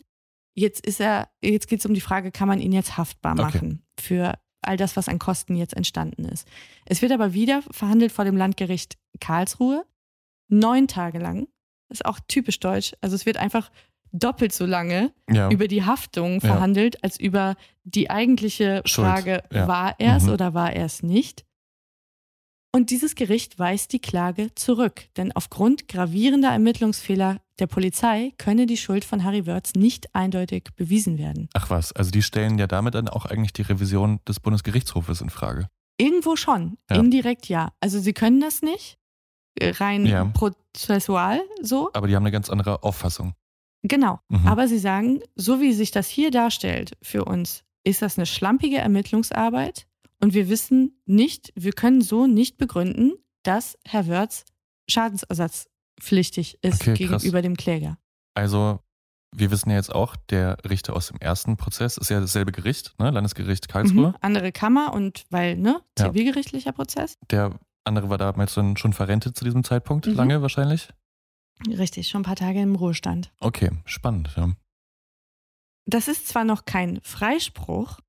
[0.55, 3.43] Jetzt ist er, jetzt geht es um die Frage, kann man ihn jetzt haftbar Okay.
[3.43, 6.47] machen für all das, was an Kosten jetzt entstanden ist.
[6.87, 9.85] Es wird aber wieder verhandelt vor dem Landgericht Karlsruhe,
[10.49, 11.49] neun Tage lang.
[11.89, 12.93] Das ist auch typisch deutsch.
[13.01, 13.71] Also es wird einfach
[14.13, 15.51] doppelt so lange Ja.
[15.51, 16.41] über die Haftung Ja.
[16.41, 19.69] verhandelt, als über die eigentliche Schuld, Frage, ja.
[19.69, 20.31] war er es Mhm.
[20.33, 21.45] oder war er es nicht.
[22.73, 28.77] Und dieses Gericht weist die Klage zurück, denn aufgrund gravierender Ermittlungsfehler der Polizei könne die
[28.77, 31.49] Schuld von Harry Wörz nicht eindeutig bewiesen werden.
[31.53, 35.31] Ach was, also die stellen ja damit dann auch eigentlich die Revision des Bundesgerichtshofes in
[35.31, 35.67] Frage.
[35.99, 36.97] Irgendwo schon, Ja.
[36.97, 37.73] indirekt ja.
[37.81, 38.99] Also sie können das nicht,
[39.61, 40.25] rein Ja.
[40.27, 43.35] prozessual so, Aber die haben eine ganz andere Auffassung.
[43.83, 44.21] Genau.
[44.29, 44.47] Mhm.
[44.47, 48.79] Aber sie sagen, so wie sich das hier darstellt für uns, ist das eine schlampige
[48.79, 49.87] Ermittlungsarbeit
[50.21, 54.45] und wir wissen nicht, wir können so nicht begründen, dass Herr Wörz
[54.89, 57.23] schadensersatzpflichtig ist Okay, krass.
[57.23, 57.99] gegenüber dem Kläger.
[58.35, 58.81] Also,
[59.35, 62.95] wir wissen ja jetzt auch, der Richter aus dem ersten Prozess ist ja dasselbe Gericht,
[62.99, 63.11] ne?
[63.11, 64.09] Landesgericht Karlsruhe.
[64.09, 64.15] Mhm.
[64.21, 66.07] Andere Kammer und weil, ne, Ja.
[66.09, 67.17] zivilgerichtlicher Prozess.
[67.31, 70.15] Der andere war damals dann schon verrentet zu diesem Zeitpunkt, Mhm.
[70.15, 70.89] lange wahrscheinlich.
[71.69, 73.33] Richtig, schon ein paar Tage im Ruhestand.
[73.41, 74.31] Okay, spannend.
[74.37, 74.51] Ja.
[75.87, 78.01] Das ist zwar noch kein Freispruch,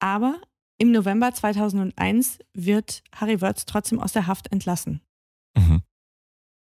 [0.00, 0.40] aber
[0.78, 5.00] im November 2001 wird Harry Wörz trotzdem aus der Haft entlassen.
[5.56, 5.82] Mhm.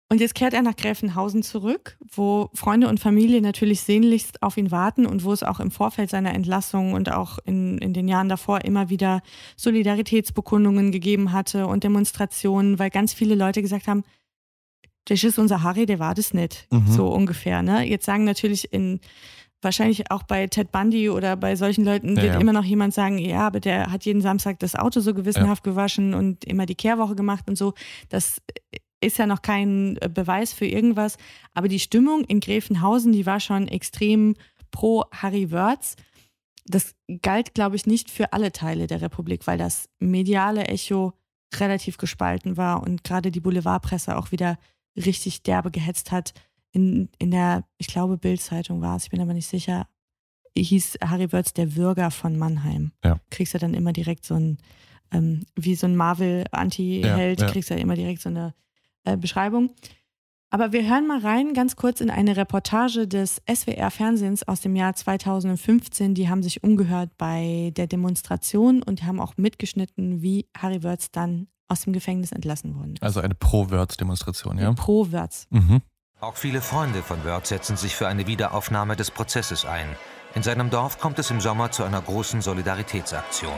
[0.08, 4.70] Und jetzt kehrt er nach Gräfenhausen zurück, wo Freunde und Familie natürlich sehnlichst auf ihn
[4.70, 8.28] warten und wo es auch im Vorfeld seiner Entlassung und auch in, in den Jahren
[8.28, 9.20] davor immer wieder
[9.56, 14.04] Solidaritätsbekundungen gegeben hatte und Demonstrationen, weil ganz viele Leute gesagt haben,
[15.06, 16.68] das ist unser Harry, der war das nicht.
[16.70, 16.86] Mhm.
[16.86, 17.62] So ungefähr.
[17.62, 17.82] Ne?
[17.82, 19.00] Jetzt sagen natürlich in
[19.62, 22.40] wahrscheinlich auch bei Ted Bundy oder bei solchen Leuten Ja, wird ja.
[22.40, 26.14] immer noch jemand sagen, ja, aber der hat jeden Samstag das Auto so gewissenhaft gewaschen
[26.14, 27.74] und immer die Kehrwoche gemacht und so.
[28.08, 28.40] Das
[29.00, 31.16] ist ja noch kein äh, Beweis für irgendwas.
[31.54, 34.34] Aber die Stimmung in Gräfenhausen, die war schon extrem
[34.70, 35.96] pro Harry Wörz.
[36.66, 41.12] Das galt, glaube ich, nicht für alle Teile der Republik, weil das mediale Echo
[41.54, 44.58] relativ gespalten war und gerade die Boulevardpresse auch wieder
[44.96, 46.32] richtig derbe gehetzt hat.
[46.76, 49.86] In, in der, ich glaube, Bild-Zeitung war es, ich bin aber nicht sicher,
[50.54, 52.92] hieß Harry Wörz der Bürger von Mannheim.
[53.02, 53.18] Ja.
[53.30, 54.58] Kriegst du dann immer direkt so ein,
[55.10, 57.50] ähm, wie so ein Marvel-Anti-Held, Ja, ja.
[57.52, 58.54] kriegst du ja immer direkt so eine
[59.04, 59.70] äh, Beschreibung.
[60.50, 64.94] Aber wir hören mal rein, ganz kurz in eine Reportage des SWR-Fernsehens aus dem Jahr
[64.94, 66.14] 2015.
[66.14, 71.48] Die haben sich umgehört bei der Demonstration und haben auch mitgeschnitten, wie Harry Wörz dann
[71.68, 73.02] aus dem Gefängnis entlassen worden ist.
[73.02, 74.72] Also eine Pro-Wörth-Demonstration, ja?
[74.74, 75.46] Pro Wörz.
[75.50, 75.80] Mhm.
[76.26, 79.94] Auch viele Freunde von Wörth setzen sich für eine Wiederaufnahme des Prozesses ein.
[80.34, 83.54] In seinem Dorf kommt es im Sommer zu einer großen Solidaritätsaktion.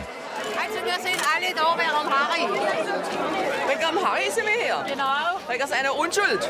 [0.54, 2.42] Also wir sind alle da wegen Harry.
[3.68, 4.85] Wegen dem Harry sind wir hier.
[4.87, 5.40] Genau.
[5.48, 6.46] Wegen seiner Unschuld.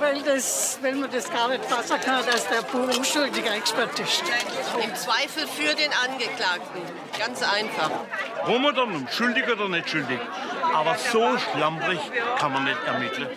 [0.00, 4.24] Weil, das, weil man das gar nicht fassen kann, dass der pur unschuldig eingesperrt ist.
[4.82, 6.82] Im Zweifel für den Angeklagten.
[7.16, 7.90] Ganz einfach.
[8.46, 10.18] Warum er dann schuldig oder nicht schuldig?
[10.74, 12.00] Aber so schlamprig
[12.36, 13.28] kann man nicht ermitteln.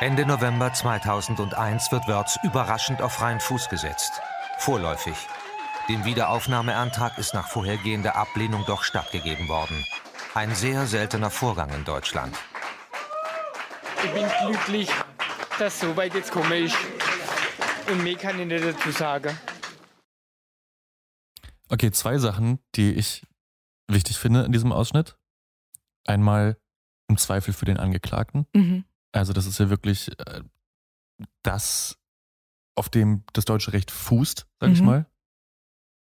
[0.00, 4.12] Ende November 2001 wird Wörth überraschend auf freien Fuß gesetzt.
[4.58, 5.16] Vorläufig.
[5.88, 9.84] Dem Wiederaufnahmeantrag ist nach vorhergehender Ablehnung doch stattgegeben worden.
[10.34, 12.36] Ein sehr seltener Vorgang in Deutschland.
[14.04, 14.88] Ich bin glücklich,
[15.58, 16.76] dass so weit jetzt gekommen ist.
[17.90, 19.38] Und mehr kann ich nicht dazu sagen.
[21.68, 23.26] Okay, zwei Sachen, die ich
[23.88, 25.16] wichtig finde in diesem Ausschnitt.
[26.06, 26.56] Einmal
[27.14, 28.46] im Zweifel für den Angeklagten.
[28.54, 28.84] Mhm.
[29.12, 30.42] Also das ist ja wirklich äh,
[31.44, 31.96] das,
[32.76, 34.86] auf dem das deutsche Recht fußt, sag ich Mhm.
[34.86, 35.06] mal.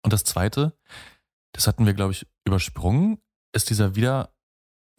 [0.05, 0.79] Und das Zweite,
[1.53, 3.19] das hatten wir, glaube ich, übersprungen,
[3.53, 4.33] ist dieser wieder,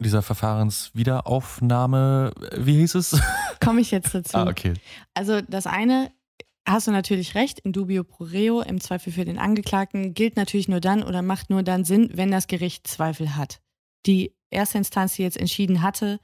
[0.02, 3.18] dieser Verfahrenswiederaufnahme, äh, wie hieß es?
[3.64, 4.36] Komme ich jetzt dazu.
[4.36, 4.74] ah, okay.
[5.14, 6.12] Also das eine,
[6.68, 10.68] hast du natürlich recht, in dubio pro reo, im Zweifel für den Angeklagten, gilt natürlich
[10.68, 13.62] nur dann oder macht nur dann Sinn, wenn das Gericht Zweifel hat.
[14.06, 16.20] Die erste Instanz, die jetzt entschieden hatte,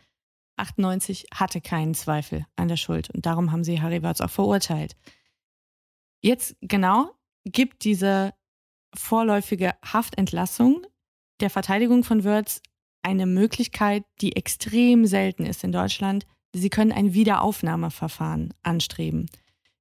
[0.56, 3.10] 98, hatte keinen Zweifel an der Schuld.
[3.10, 4.96] Und darum haben sie Harry Wörz auch verurteilt.
[6.20, 7.10] Jetzt genau
[7.44, 8.34] gibt diese
[8.94, 10.86] vorläufige Haftentlassung
[11.40, 12.60] der Verteidigung von Wörz
[13.02, 16.26] eine Möglichkeit, die extrem selten ist in Deutschland.
[16.54, 19.28] Sie können ein Wiederaufnahmeverfahren anstreben.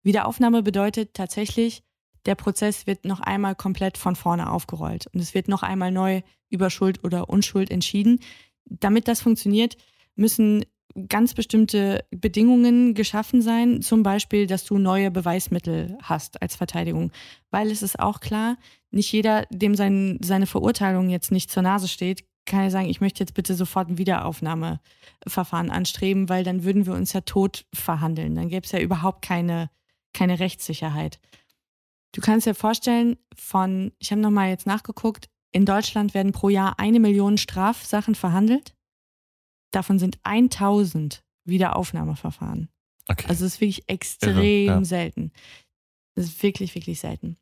[0.02, 1.84] Wiederaufnahme bedeutet tatsächlich,
[2.26, 6.22] der Prozess wird noch einmal komplett von vorne aufgerollt und es wird noch einmal neu
[6.50, 8.20] über Schuld oder Unschuld entschieden.
[8.66, 9.78] Damit das funktioniert,
[10.16, 10.64] müssen
[11.08, 17.12] ganz bestimmte Bedingungen geschaffen sein, zum Beispiel, dass du neue Beweismittel hast als Verteidigung.
[17.50, 18.58] Weil es ist auch klar,
[18.92, 23.02] nicht jeder, dem sein, seine Verurteilung jetzt nicht zur Nase steht, kann ja sagen, ich
[23.02, 28.36] möchte jetzt bitte sofort ein Wiederaufnahmeverfahren anstreben, weil dann würden wir uns ja tot verhandeln.
[28.36, 29.70] Dann gäbe es ja überhaupt keine,
[30.14, 31.20] keine Rechtssicherheit.
[32.14, 36.80] Du kannst dir vorstellen, von, ich habe nochmal jetzt nachgeguckt, in Deutschland werden pro Jahr
[36.80, 38.76] eine Million Strafsachen verhandelt.
[39.72, 42.70] Davon sind 1000 Wiederaufnahmeverfahren.
[43.08, 43.26] Okay.
[43.28, 44.84] Also es ist wirklich extrem Irre, ja.
[44.84, 45.32] selten.
[46.16, 47.38] Das ist wirklich, wirklich selten.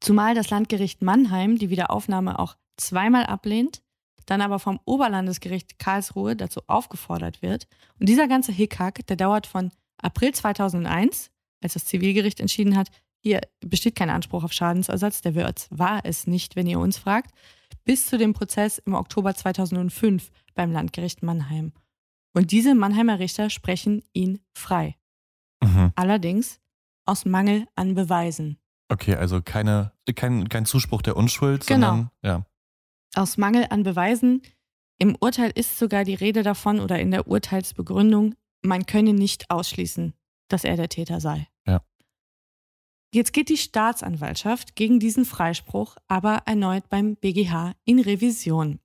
[0.00, 3.82] Zumal das Landgericht Mannheim die Wiederaufnahme auch zweimal ablehnt,
[4.26, 7.68] dann aber vom Oberlandesgericht Karlsruhe dazu aufgefordert wird.
[7.98, 11.30] Und dieser ganze Hickhack, der dauert von April 2001,
[11.62, 12.90] als das Zivilgericht entschieden hat,
[13.24, 17.30] hier besteht kein Anspruch auf Schadensersatz, der Wirt war es nicht, wenn ihr uns fragt,
[17.84, 21.72] bis zu dem Prozess im Oktober 2005 beim Landgericht Mannheim.
[22.34, 24.96] Und diese Mannheimer Richter sprechen ihn frei.
[25.62, 25.92] Mhm.
[25.96, 26.60] Allerdings
[27.06, 28.58] aus Mangel an Beweisen.
[28.90, 31.86] Okay, also keine, kein, kein Zuspruch der Unschuld, Genau.
[31.88, 32.46] sondern ja.
[33.14, 34.42] Aus Mangel an Beweisen.
[34.98, 40.12] Im Urteil ist sogar die Rede davon oder in der Urteilsbegründung, man könne nicht ausschließen,
[40.48, 41.48] dass er der Täter sei.
[43.14, 48.80] Jetzt geht die Staatsanwaltschaft gegen diesen Freispruch aber erneut beim BGH in Revision.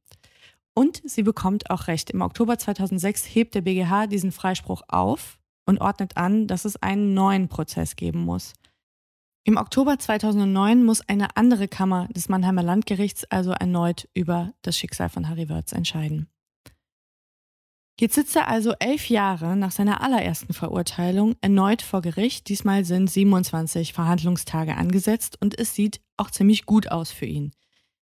[0.76, 2.12] Und sie bekommt auch recht.
[2.12, 7.16] Im Oktober 2006 hebt der BGH diesen Freispruch auf und ordnet an, dass es einen
[7.16, 8.54] neuen Prozess geben muss.
[9.46, 15.10] Im Oktober 2009 muss eine andere Kammer des Mannheimer Landgerichts also erneut über das Schicksal
[15.10, 16.30] von Harry Wörz entscheiden.
[18.00, 22.48] Jetzt sitzt er also elf Jahre nach seiner allerersten Verurteilung erneut vor Gericht.
[22.48, 27.52] Diesmal sind 27 Verhandlungstage angesetzt und es sieht auch ziemlich gut aus für ihn.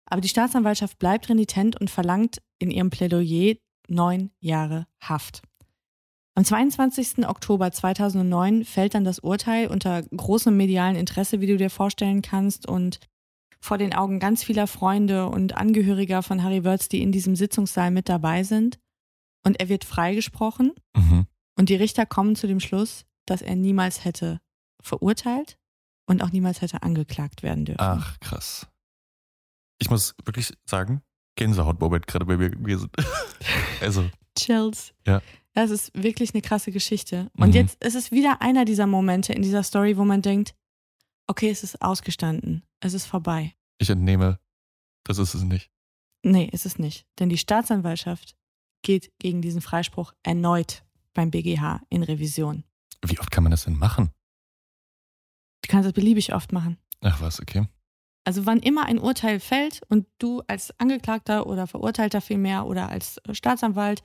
[0.05, 3.55] Aber die Staatsanwaltschaft bleibt renitent und verlangt in ihrem Plädoyer
[3.89, 5.41] neun Jahre Haft.
[6.35, 7.27] Am 22.
[7.27, 12.69] Oktober 2009 fällt dann das Urteil unter großem medialen Interesse, wie du dir vorstellen kannst,
[12.69, 13.01] und
[13.63, 17.91] vor den Augen ganz vieler Freunde und Angehöriger von Harry Wörz, die in diesem Sitzungssaal
[17.91, 18.79] mit dabei sind.
[19.45, 20.73] Und er wird freigesprochen.
[20.97, 21.27] Mhm.
[21.57, 24.41] Und die Richter kommen zu dem Schluss, dass er niemals hätte
[24.83, 25.59] verurteilt
[26.07, 27.81] und auch niemals hätte angeklagt werden dürfen.
[27.81, 28.67] Ach, krass.
[29.79, 31.03] Ich muss wirklich sagen,
[31.37, 32.91] Gänsehaut-Moment gerade bei mir gewesen.
[33.81, 34.93] also, Chills.
[35.07, 35.23] ja.
[35.53, 37.29] Das ist wirklich eine krasse Geschichte.
[37.37, 37.55] Und Mhm.
[37.55, 40.55] jetzt ist es wieder einer dieser Momente in dieser Story, wo man denkt,
[41.27, 42.63] okay, es ist ausgestanden.
[42.81, 43.55] Es ist vorbei.
[43.79, 44.39] Ich entnehme,
[45.05, 45.71] das ist es nicht.
[46.23, 47.05] Nee, ist es nicht.
[47.19, 48.37] Denn die Staatsanwaltschaft
[48.83, 52.65] geht gegen diesen Freispruch erneut beim BGH in Revision.
[53.05, 54.11] Wie oft kann man das denn machen?
[55.63, 56.79] Du kannst das beliebig oft machen.
[57.01, 57.67] Ach was, okay.
[58.25, 63.17] Also wann immer ein Urteil fällt und du als Angeklagter oder Verurteilter vielmehr oder als
[63.19, 64.03] äh, Staatsanwalt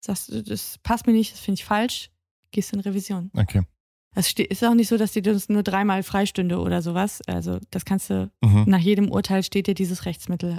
[0.00, 2.10] sagst, du, das passt mir nicht, das finde ich falsch,
[2.50, 3.30] gehst in Revision.
[3.34, 3.62] Okay.
[4.14, 7.20] Es ist auch nicht so, dass dir das nur dreimal freistünde oder sowas.
[7.26, 8.64] Also das kannst du, Mhm.
[8.66, 10.58] nach jedem Urteil steht dir dieses Rechtsmittel.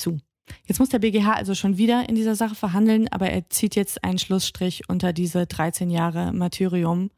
[0.00, 0.18] Zu.
[0.66, 4.02] Jetzt muss der BGH also schon wieder in dieser Sache verhandeln, aber er zieht jetzt
[4.02, 7.10] einen Schlussstrich unter diese 13 Jahre Martyrium.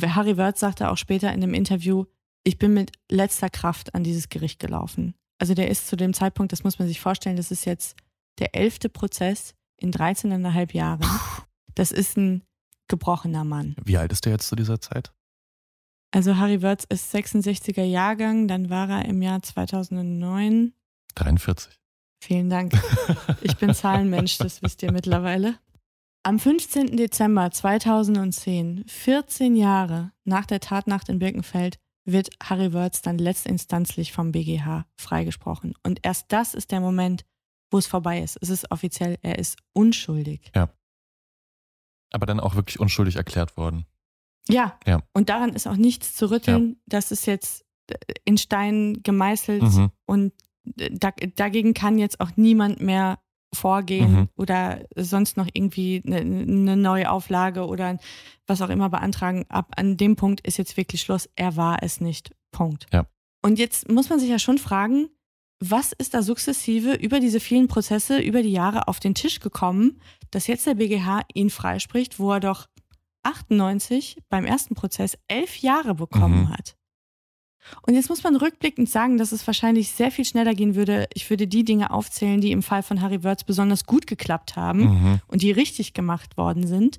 [0.00, 2.04] Harry Wörth sagte auch später in dem Interview,
[2.44, 5.14] ich bin mit letzter Kraft an dieses Gericht gelaufen.
[5.38, 7.96] Also der ist zu dem Zeitpunkt, das muss man sich vorstellen, das ist jetzt
[8.38, 11.06] der elfte Prozess in 13,5 Jahren.
[11.74, 12.42] Das ist ein
[12.88, 13.76] gebrochener Mann.
[13.84, 15.12] Wie alt ist der jetzt zu dieser Zeit?
[16.10, 20.74] Also Harry Wörth ist 66er Jahrgang, dann war er im Jahr 2009
[21.14, 21.72] 43.
[22.22, 22.72] Vielen Dank.
[23.40, 25.58] Ich bin Zahlenmensch, das wisst ihr mittlerweile.
[26.22, 26.96] Am 15.
[26.98, 34.32] Dezember 2010, 14 Jahre nach der Tatnacht in Birkenfeld, wird Harry Wörz dann letztinstanzlich vom
[34.32, 35.74] BGH freigesprochen.
[35.82, 37.24] Und erst das ist der Moment,
[37.70, 38.36] wo es vorbei ist.
[38.42, 40.50] Es ist offiziell, er ist unschuldig.
[40.54, 40.68] Ja.
[42.12, 43.86] Aber dann auch wirklich unschuldig erklärt worden.
[44.48, 44.78] Ja.
[44.86, 45.02] Ja.
[45.14, 46.80] Und daran ist auch nichts zu rütteln.
[46.86, 47.64] Das ist jetzt
[48.24, 49.90] in Stein gemeißelt Mhm.
[50.06, 50.32] und
[50.64, 53.18] da, dagegen kann jetzt auch niemand mehr
[53.52, 54.28] vorgehen Mhm.
[54.36, 57.98] oder sonst noch irgendwie eine, eine neue Auflage oder
[58.46, 59.44] was auch immer beantragen.
[59.48, 61.28] Ab an dem Punkt ist jetzt wirklich Schluss.
[61.34, 62.30] Er war es nicht.
[62.52, 62.86] Punkt.
[62.92, 63.06] Ja.
[63.42, 65.08] Und jetzt muss man sich ja schon fragen,
[65.58, 70.00] was ist da sukzessive über diese vielen Prozesse, über die Jahre auf den Tisch gekommen,
[70.30, 72.66] dass jetzt der BGH ihn freispricht, wo er doch
[73.24, 76.48] 98 beim ersten Prozess elf Jahre bekommen Mhm.
[76.50, 76.76] hat.
[77.82, 81.06] Und jetzt muss man rückblickend sagen, dass es wahrscheinlich sehr viel schneller gehen würde.
[81.14, 84.80] Ich würde die Dinge aufzählen, die im Fall von Harry Wörz besonders gut geklappt haben
[84.80, 85.20] Mhm.
[85.28, 86.98] und die richtig gemacht worden sind.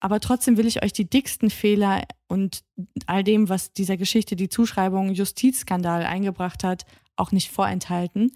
[0.00, 2.62] Aber trotzdem will ich euch die dicksten Fehler und
[3.06, 6.84] all dem, was dieser Geschichte die Zuschreibung Justizskandal eingebracht hat,
[7.16, 8.30] auch nicht vorenthalten.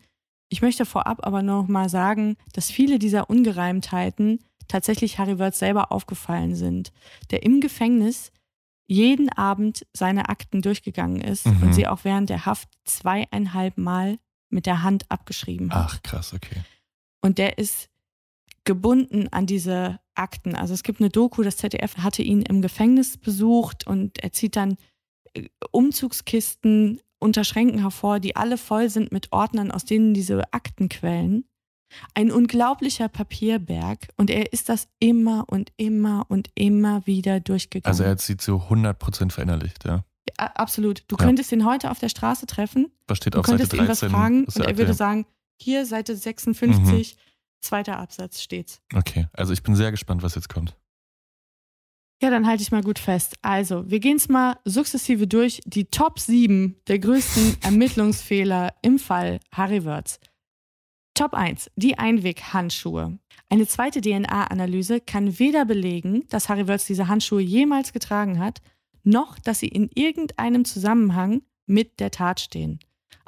[0.48, 5.92] Ich möchte vorab aber noch mal sagen, dass viele dieser Ungereimtheiten tatsächlich Harry Wörth selber
[5.92, 6.90] aufgefallen sind,
[7.30, 8.32] der im Gefängnis
[8.88, 11.62] jeden Abend seine Akten durchgegangen ist Mhm.
[11.62, 14.18] und sie auch während der Haft zweieinhalb Mal
[14.50, 15.90] mit der Hand abgeschrieben hat.
[15.90, 16.62] Ach, krass, okay.
[17.20, 17.88] Und der ist
[18.64, 20.54] gebunden an diese Akten.
[20.54, 24.56] Also es gibt eine Doku, das ZDF hatte ihn im Gefängnis besucht und er zieht
[24.56, 24.76] dann
[25.34, 30.88] äh, Umzugskisten unter Schränken hervor, die alle voll sind mit Ordnern, aus denen diese Akten
[30.88, 31.44] quellen.
[32.14, 37.90] Ein unglaublicher Papierberg und er ist das immer und immer und immer wieder durchgegangen.
[37.90, 40.04] Also er hat sie zu 100% verinnerlicht, ja.
[40.36, 41.04] A- Absolut.
[41.08, 41.24] Du Ja.
[41.24, 42.92] könntest ihn heute auf der Straße treffen.
[43.06, 44.10] Was steht du auf Seite könntest ihn was 13?
[44.10, 45.26] fragen und ja er würde sagen,
[45.60, 47.16] hier Seite 56,
[47.62, 48.80] zweiter Absatz steht's.
[48.94, 50.76] Okay, also ich bin sehr gespannt, was jetzt kommt.
[52.20, 53.36] Ja, dann halte ich mal gut fest.
[53.42, 55.60] Also, wir gehen es mal sukzessive durch.
[55.66, 60.18] Die Top 7 der größten Ermittlungsfehler im Fall Harry Wörz.
[61.18, 63.18] Top 1, die Einweghandschuhe.
[63.48, 68.62] Eine zweite DNA-Analyse kann weder belegen, dass Harry Wörz diese Handschuhe jemals getragen hat,
[69.02, 72.78] noch dass sie in irgendeinem Zusammenhang mit der Tat stehen.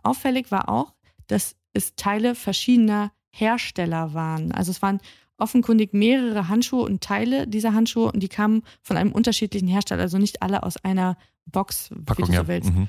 [0.05, 0.95] Auffällig war auch,
[1.27, 4.53] dass es Teile verschiedener Hersteller waren.
[4.53, 5.01] Also es waren
[5.37, 10.19] offenkundig mehrere Handschuhe und Teile dieser Handschuhe und die kamen von einem unterschiedlichen Hersteller, also
[10.19, 12.43] nicht alle aus einer Box, wie Packung, du ja.
[12.43, 12.73] so willst.
[12.73, 12.89] Mhm.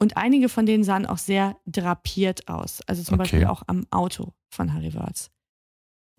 [0.00, 2.80] Und einige von denen sahen auch sehr drapiert aus.
[2.86, 3.22] Also zum Okay.
[3.22, 5.30] Beispiel auch am Auto von Harry Wörz.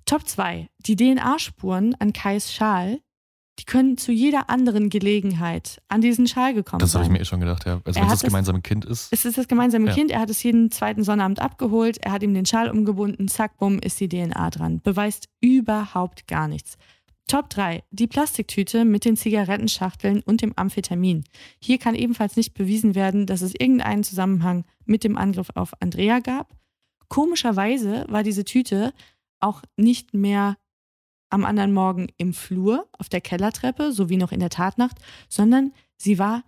[0.06, 0.70] Top 2.
[0.80, 3.00] Die DNA-Spuren an Kais Schal,
[3.60, 7.14] die können zu jeder anderen Gelegenheit an diesen Schal gekommen Das habe ich sein.
[7.14, 7.82] mir eh schon gedacht, ja.
[7.86, 9.10] Also Er wenn es das gemeinsame Kind ist.
[9.12, 9.94] Es ist das gemeinsame Ja.
[9.94, 10.12] Kind.
[10.12, 11.98] Er hat es jeden zweiten Sonnabend abgeholt.
[12.00, 13.28] Er hat ihm den Schal umgebunden.
[13.28, 14.82] Zack, bumm, ist die DNA dran.
[14.82, 16.78] Beweist überhaupt gar nichts.
[17.30, 17.84] Top 3.
[17.92, 21.26] Die Plastiktüte mit den Zigarettenschachteln und dem Amphetamin.
[21.62, 26.22] Hier kann ebenfalls nicht bewiesen werden, dass es irgendeinen Zusammenhang mit dem Angriff auf Andrea
[26.22, 26.58] gab.
[27.08, 28.94] Komischerweise war diese Tüte
[29.40, 30.58] auch nicht mehr
[31.30, 34.98] am anderen Morgen im Flur auf der Kellertreppe, so wie noch in der Tatnacht,
[35.30, 36.44] sondern sie war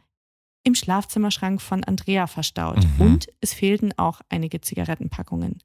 [0.63, 2.79] im Schlafzimmerschrank von Andrea verstaut.
[2.97, 3.01] Mhm.
[3.01, 5.59] Und es fehlten auch einige Zigarettenpackungen.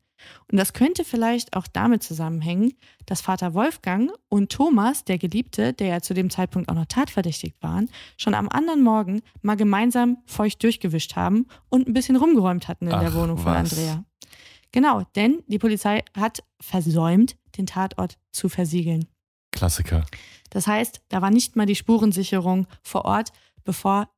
[0.51, 2.73] Und das könnte vielleicht auch damit zusammenhängen,
[3.05, 7.63] dass Vater Wolfgang und Thomas, der Geliebte, der ja zu dem Zeitpunkt auch noch tatverdächtigt
[7.63, 12.87] waren, schon am anderen Morgen mal gemeinsam feucht durchgewischt haben und ein bisschen rumgeräumt hatten
[12.87, 13.73] in der Ach, Wohnung von was.
[13.73, 14.05] Andrea.
[14.73, 19.07] Genau, denn die Polizei hat versäumt, den Tatort zu versiegeln.
[19.53, 20.05] Klassiker.
[20.51, 23.33] Das heißt, da war nicht mal die Spurensicherung vor Ort,
[23.65, 24.09] bevor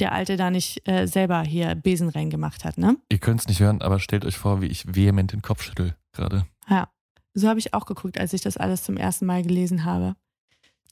[0.00, 2.96] der Alte da nicht äh, selber hier Besen reingemacht hat, ne?
[3.10, 5.94] Ihr könnt es nicht hören, aber stellt euch vor, wie ich vehement den Kopf schüttel
[6.12, 6.46] gerade.
[6.68, 6.88] Ja,
[7.34, 10.14] so habe ich auch geguckt, als ich das alles zum ersten Mal gelesen habe.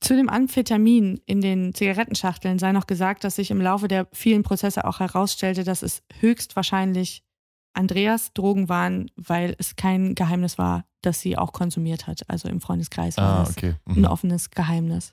[0.00, 4.42] Zu dem Amphetamin in den Zigarettenschachteln sei noch gesagt, dass sich im Laufe der vielen
[4.42, 7.22] Prozesse auch herausstellte, dass es höchstwahrscheinlich
[7.74, 12.22] Andreas Drogen waren, weil es kein Geheimnis war, dass sie auch konsumiert hat.
[12.28, 13.74] Also im Freundeskreis war Ah, okay.
[13.86, 14.04] ein Mhm.
[14.06, 15.12] offenes Geheimnis.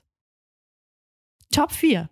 [1.52, 2.08] Top 4.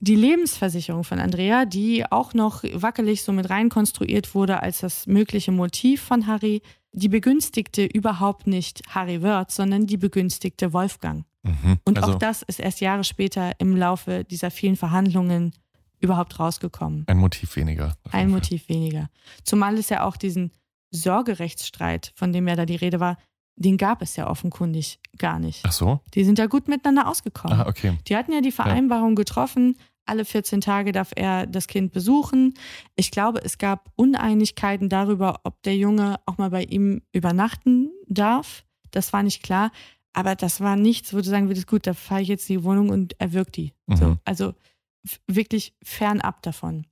[0.00, 5.06] Die Lebensversicherung von Andrea, die auch noch wackelig so mit rein konstruiert wurde als das
[5.06, 11.24] mögliche Motiv von Harry, die begünstigte überhaupt nicht Harry Wörth, sondern die begünstigte Wolfgang.
[11.42, 11.78] Mhm.
[11.84, 15.52] Und also auch das ist erst Jahre später im Laufe dieser vielen Verhandlungen
[16.00, 17.04] überhaupt rausgekommen.
[17.08, 17.96] ein Motiv weniger.
[18.12, 19.08] Ein Motiv weniger.
[19.42, 20.52] Zumal es ja auch diesen
[20.90, 23.18] Sorgerechtsstreit, von dem ja da die Rede war,
[23.60, 25.60] den gab es ja offenkundig gar nicht.
[25.64, 26.00] Ach so?
[26.14, 27.60] Die sind ja gut miteinander ausgekommen.
[27.60, 27.98] Ah, okay.
[28.06, 32.54] Die hatten ja die Vereinbarung getroffen, alle 14 Tage darf er das Kind besuchen.
[32.96, 38.64] Ich glaube, es gab Uneinigkeiten darüber, ob der Junge auch mal bei ihm übernachten darf.
[38.90, 39.70] Das war nicht klar.
[40.14, 42.64] Aber das war nichts, wo du sagen würdest, gut, da fahre ich jetzt in die
[42.64, 43.74] Wohnung und erwürgt die.
[43.86, 44.18] So, Mhm.
[44.24, 44.54] also
[45.04, 46.86] f- wirklich fernab davon.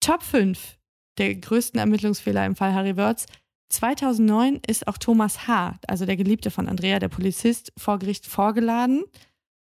[0.00, 0.78] Top 5
[1.18, 3.26] der größten Ermittlungsfehler im Fall Harry Wörz.
[3.72, 9.04] 2009 ist auch Thomas H., also der Geliebte von Andrea, der Polizist, vor Gericht vorgeladen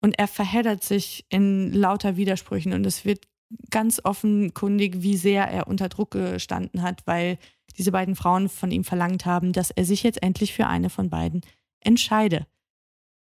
[0.01, 3.27] und er verheddert sich in lauter Widersprüchen und es wird
[3.69, 7.37] ganz offenkundig, wie sehr er unter Druck gestanden hat, weil
[7.77, 11.09] diese beiden Frauen von ihm verlangt haben, dass er sich jetzt endlich für eine von
[11.09, 11.41] beiden
[11.81, 12.45] entscheide.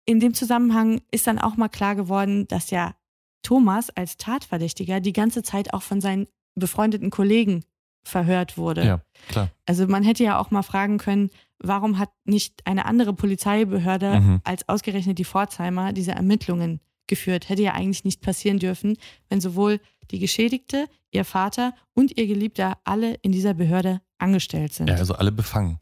[0.04, 2.94] In dem Zusammenhang ist dann auch mal klar geworden, dass ja
[3.42, 7.64] Thomas als Tatverdächtiger die ganze Zeit auch von seinen befreundeten Kollegen
[8.04, 8.84] verhört wurde.
[8.84, 9.50] Ja, klar.
[9.66, 14.40] Also man hätte ja auch mal fragen können, warum hat nicht eine andere Polizeibehörde Mhm.
[14.44, 17.48] als ausgerechnet die Pforzheimer diese Ermittlungen geführt?
[17.48, 18.96] Hätte ja eigentlich nicht passieren dürfen,
[19.28, 19.80] wenn sowohl
[20.10, 24.88] die Geschädigte, ihr Vater und ihr Geliebter alle in dieser Behörde angestellt sind.
[24.88, 25.78] Ja, also alle befangen.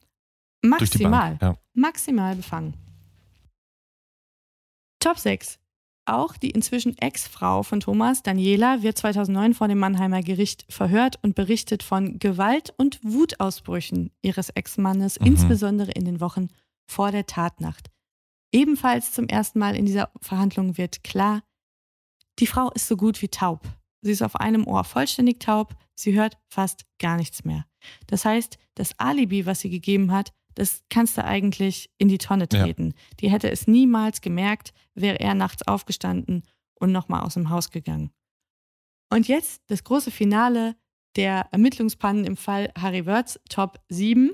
[0.63, 1.37] Maximal.
[1.37, 1.43] Bank.
[1.43, 1.63] Ja.
[1.75, 2.75] Maximal befangen.
[4.99, 5.60] Top 6.
[6.11, 11.37] Auch die inzwischen Ex-Frau von Thomas, Daniela, wird 2009 vor dem Mannheimer Gericht verhört und
[11.37, 15.27] berichtet von Gewalt- und Wutausbrüchen ihres Ex-Mannes, Mhm.
[15.27, 16.49] insbesondere in den Wochen
[16.91, 17.91] vor der Tatnacht.
[18.53, 21.43] Ebenfalls zum ersten Mal in dieser Verhandlung wird klar,
[22.41, 23.61] die Frau ist so gut wie taub.
[24.03, 27.67] Sie ist auf einem Ohr vollständig taub, sie hört fast gar nichts mehr.
[28.09, 32.47] Das heißt, das Alibi, was sie gegeben hat, das kannst du eigentlich in die Tonne
[32.53, 32.63] Ja.
[32.65, 32.95] treten.
[33.21, 36.43] Die hätte es niemals gemerkt, wäre er nachts aufgestanden
[36.75, 38.11] und nochmal aus dem Haus gegangen.
[39.13, 40.77] Und jetzt das große Finale
[41.17, 44.31] der Ermittlungspannen im Fall Harry Wörths Top 7.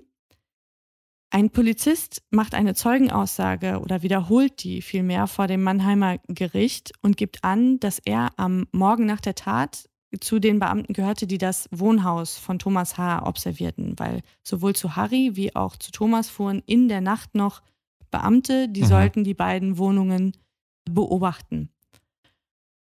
[1.31, 7.43] Ein Polizist macht eine Zeugenaussage oder wiederholt die vielmehr vor dem Mannheimer Gericht und gibt
[7.45, 9.89] an, dass er am Morgen nach der Tat
[10.21, 13.27] zu den Beamten gehörte, die das Wohnhaus von Thomas H.
[13.27, 17.63] observierten, weil sowohl zu Harry wie auch zu Thomas fuhren in der Nacht noch
[18.11, 18.87] Beamte, die Mhm.
[18.87, 20.33] sollten die beiden Wohnungen
[20.89, 21.71] beobachten.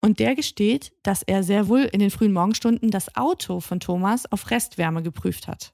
[0.01, 4.31] Und der gesteht, dass er sehr wohl in den frühen Morgenstunden das Auto von Thomas
[4.31, 5.73] auf Restwärme geprüft hat.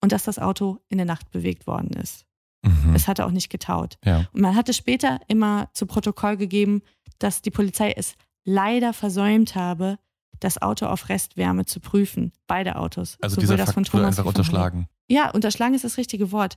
[0.00, 2.24] Und dass das Auto in der Nacht bewegt worden ist.
[2.64, 2.94] Mhm.
[2.94, 3.98] Es hatte auch nicht getaut.
[4.04, 4.28] Ja.
[4.32, 6.82] Und man hatte später immer zu Protokoll gegeben,
[7.18, 9.98] dass die Polizei es leider versäumt habe,
[10.42, 12.32] das Auto auf Restwärme zu prüfen.
[12.46, 13.16] Beide Autos.
[13.20, 14.88] Also Sowohl dieser das von Fakt wurde einfach unterschlagen.
[15.08, 16.56] Ja, unterschlagen ist das richtige Wort.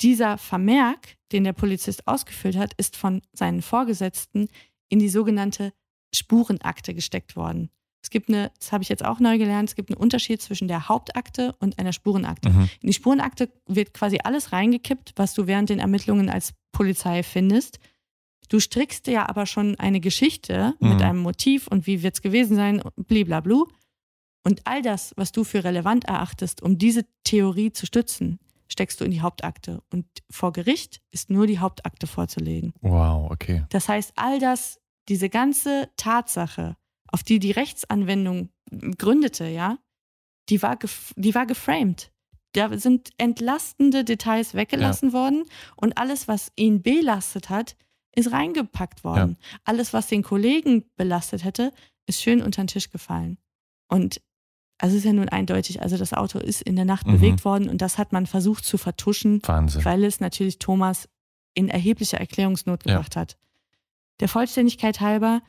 [0.00, 4.48] Dieser Vermerk, den der Polizist ausgefüllt hat, ist von seinen Vorgesetzten
[4.88, 5.72] in die sogenannte
[6.14, 7.70] Spurenakte gesteckt worden.
[8.02, 10.68] Es gibt eine, das habe ich jetzt auch neu gelernt, es gibt einen Unterschied zwischen
[10.68, 12.48] der Hauptakte und einer Spurenakte.
[12.48, 12.70] Mhm.
[12.80, 17.78] In die Spurenakte wird quasi alles reingekippt, was du während den Ermittlungen als Polizei findest.
[18.50, 21.02] Du strickst dir ja aber schon eine Geschichte mit Mhm.
[21.02, 23.66] einem Motiv und wie wird es gewesen sein, bliblablu.
[24.44, 28.38] Und all das, was du für relevant erachtest, um diese Theorie zu stützen,
[28.68, 29.82] steckst du in die Hauptakte.
[29.92, 32.72] Und vor Gericht ist nur die Hauptakte vorzulegen.
[32.80, 33.64] Wow, okay.
[33.70, 34.78] Das heißt, all das,
[35.08, 36.76] diese ganze Tatsache,
[37.12, 38.50] auf die die Rechtsanwendung
[38.98, 39.78] gründete, ja,
[40.48, 40.78] die war,
[41.16, 42.10] die war geframed.
[42.52, 45.44] Da sind entlastende Details weggelassen worden
[45.76, 47.76] und alles, was ihn belastet hat,
[48.14, 49.36] ist reingepackt worden.
[49.64, 51.72] Alles, was den Kollegen belastet hätte,
[52.06, 53.38] ist schön unter den Tisch gefallen.
[53.88, 54.20] Und
[54.78, 57.12] also es ist ja nun eindeutig, also das Auto ist in der Nacht Mhm.
[57.12, 59.84] bewegt worden und das hat man versucht zu vertuschen, Wahnsinn.
[59.84, 61.08] weil es natürlich Thomas
[61.54, 62.94] in erheblicher Erklärungsnot Ja.
[62.94, 63.36] gebracht hat.
[64.20, 65.42] Der Vollständigkeit halber,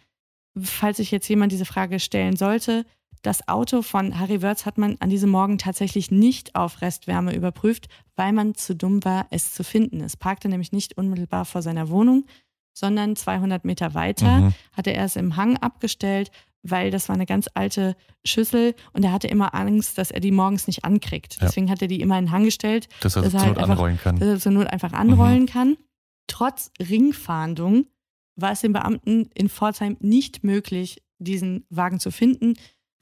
[0.62, 2.86] falls sich jetzt jemand diese Frage stellen sollte,
[3.22, 7.88] das Auto von Harry Wörz hat man an diesem Morgen tatsächlich nicht auf Restwärme überprüft,
[8.16, 10.02] weil man zu dumm war, es zu finden.
[10.02, 12.26] Es parkte nämlich nicht unmittelbar vor seiner Wohnung,
[12.74, 14.54] sondern 200 Meter weiter Mhm.
[14.74, 16.32] hatte er es im Hang abgestellt,
[16.64, 20.32] weil das war eine ganz alte Schüssel und er hatte immer Angst, dass er die
[20.32, 21.36] morgens nicht ankriegt.
[21.42, 21.48] Ja.
[21.48, 23.98] Deswegen hat er die immer in den Hang gestellt, Dass er zur halt Not anrollen
[24.00, 24.20] kann.
[24.20, 25.76] Dass er zur Not einfach anrollen kann.
[26.28, 27.88] Trotz Ringfahndung
[28.36, 32.54] war es den Beamten in Pforzheim nicht möglich, diesen Wagen zu finden.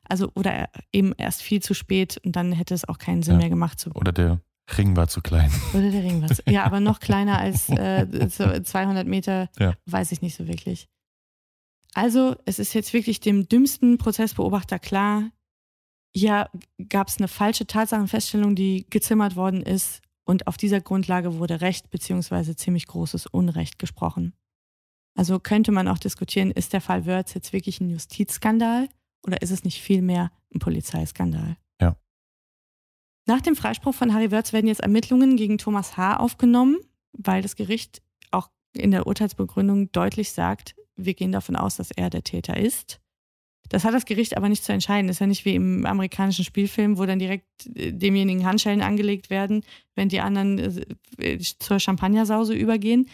[0.08, 3.40] Also, oder eben erst viel zu spät und dann hätte es auch keinen Sinn Ja.
[3.42, 4.42] mehr gemacht zu Oder der
[4.78, 5.52] Ring war zu klein.
[5.74, 6.42] oder der Ring was.
[6.48, 9.74] Ja, aber noch kleiner als äh, so 200 Meter, Ja.
[9.86, 10.88] weiß ich nicht so wirklich.
[11.94, 15.32] Also, es ist jetzt wirklich dem dümmsten Prozessbeobachter klar,
[16.16, 16.50] hier
[16.90, 21.90] gab es eine falsche Tatsachenfeststellung, die gezimmert worden ist und auf dieser Grundlage wurde Recht
[21.90, 24.34] beziehungsweise ziemlich großes Unrecht gesprochen.
[25.16, 28.88] Also könnte man auch diskutieren, ist der Fall Wörth jetzt wirklich ein Justizskandal
[29.26, 31.58] oder ist es nicht vielmehr ein Polizeiskandal?
[33.30, 36.18] Nach dem Freispruch von Harry Wörth werden jetzt Ermittlungen gegen Thomas H.
[36.18, 36.78] aufgenommen,
[37.14, 38.02] weil das Gericht
[38.32, 43.00] auch in der Urteilsbegründung deutlich sagt, wir gehen davon aus, dass er der Täter ist.
[43.70, 45.06] Das hat das Gericht aber nicht zu entscheiden.
[45.06, 49.30] Das ist ja nicht wie im amerikanischen Spielfilm, wo dann direkt äh, demjenigen Handschellen angelegt
[49.30, 49.64] werden,
[49.94, 50.84] wenn die anderen
[51.20, 53.08] äh, zur Champagnersause übergehen.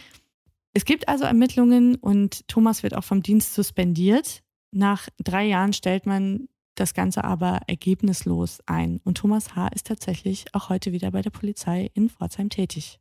[0.71, 4.43] Es gibt also Ermittlungen und Thomas wird auch vom Dienst suspendiert.
[4.71, 8.99] Nach drei Jahren stellt man das Ganze aber ergebnislos ein.
[9.03, 9.67] Und Thomas H.
[9.69, 12.99] ist tatsächlich auch heute wieder bei der Polizei in Pforzheim tätig.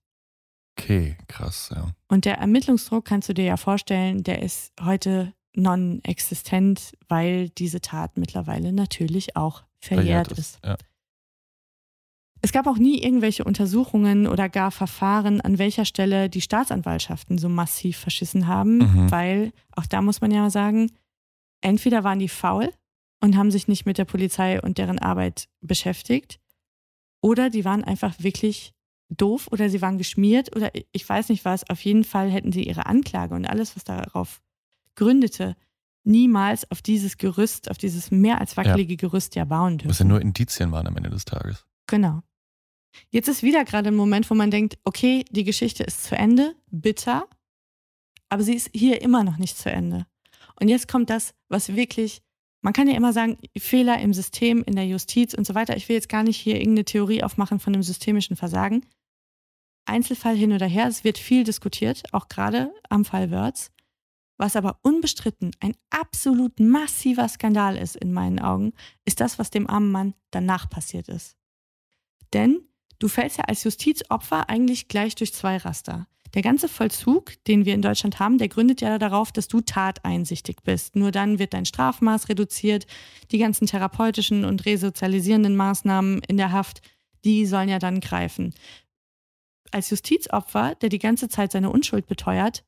[0.78, 1.92] Okay, krass, ja.
[2.08, 8.16] Und der Ermittlungsdruck kannst du dir ja vorstellen, der ist heute non-existent, weil diese Tat
[8.16, 10.58] mittlerweile natürlich auch verjährt, ist.
[10.64, 10.76] Ja.
[12.42, 17.48] Es gab auch nie irgendwelche Untersuchungen oder gar Verfahren, an welcher Stelle die Staatsanwaltschaften so
[17.48, 19.10] massiv verschissen haben, Mhm.
[19.10, 20.90] weil auch da muss man ja sagen,
[21.62, 22.70] entweder waren die faul
[23.24, 26.40] und haben sich nicht mit der Polizei und deren Arbeit beschäftigt,
[27.22, 28.74] Oder die waren einfach wirklich
[29.08, 31.68] doof oder sie waren geschmiert oder ich weiß nicht was.
[31.70, 34.42] Auf jeden Fall hätten sie ihre Anklage und alles, was darauf
[34.94, 35.56] gründete,
[36.02, 38.98] niemals auf dieses Gerüst, auf dieses mehr als wackelige ja.
[38.98, 39.88] Gerüst ja bauen dürfen.
[39.88, 41.64] Was ja nur Indizien waren am Ende des Tages.
[41.86, 42.20] Genau.
[43.08, 46.54] Jetzt ist wieder gerade ein Moment, wo man denkt, okay, die Geschichte ist zu Ende,
[46.70, 47.26] bitter,
[48.28, 50.06] aber sie ist hier immer noch nicht zu Ende.
[50.60, 52.20] Und jetzt kommt das, was wirklich,
[52.64, 55.76] man kann ja immer sagen, Fehler im System, in der Justiz und so weiter.
[55.76, 58.86] Ich will jetzt gar nicht hier irgendeine Theorie aufmachen von dem systemischen Versagen.
[59.84, 63.70] Einzelfall hin oder her, es wird viel diskutiert, auch gerade am Fall Wörth.
[64.38, 68.72] Was aber unbestritten ein absolut massiver Skandal ist in meinen Augen,
[69.04, 71.36] ist das, was dem armen Mann danach passiert ist.
[72.32, 72.66] Denn
[72.98, 76.08] du fällst ja als Justizopfer eigentlich gleich durch zwei Raster.
[76.34, 80.56] Der ganze Vollzug, den wir in Deutschland haben, der gründet ja darauf, dass du tateinsichtig
[80.64, 80.96] bist.
[80.96, 82.86] Nur dann wird dein Strafmaß reduziert.
[83.30, 86.82] Die ganzen therapeutischen und resozialisierenden Maßnahmen in der Haft,
[87.24, 88.52] die sollen ja dann greifen.
[89.70, 92.64] Als Justizopfer, der die ganze Zeit seine Unschuld beteuert,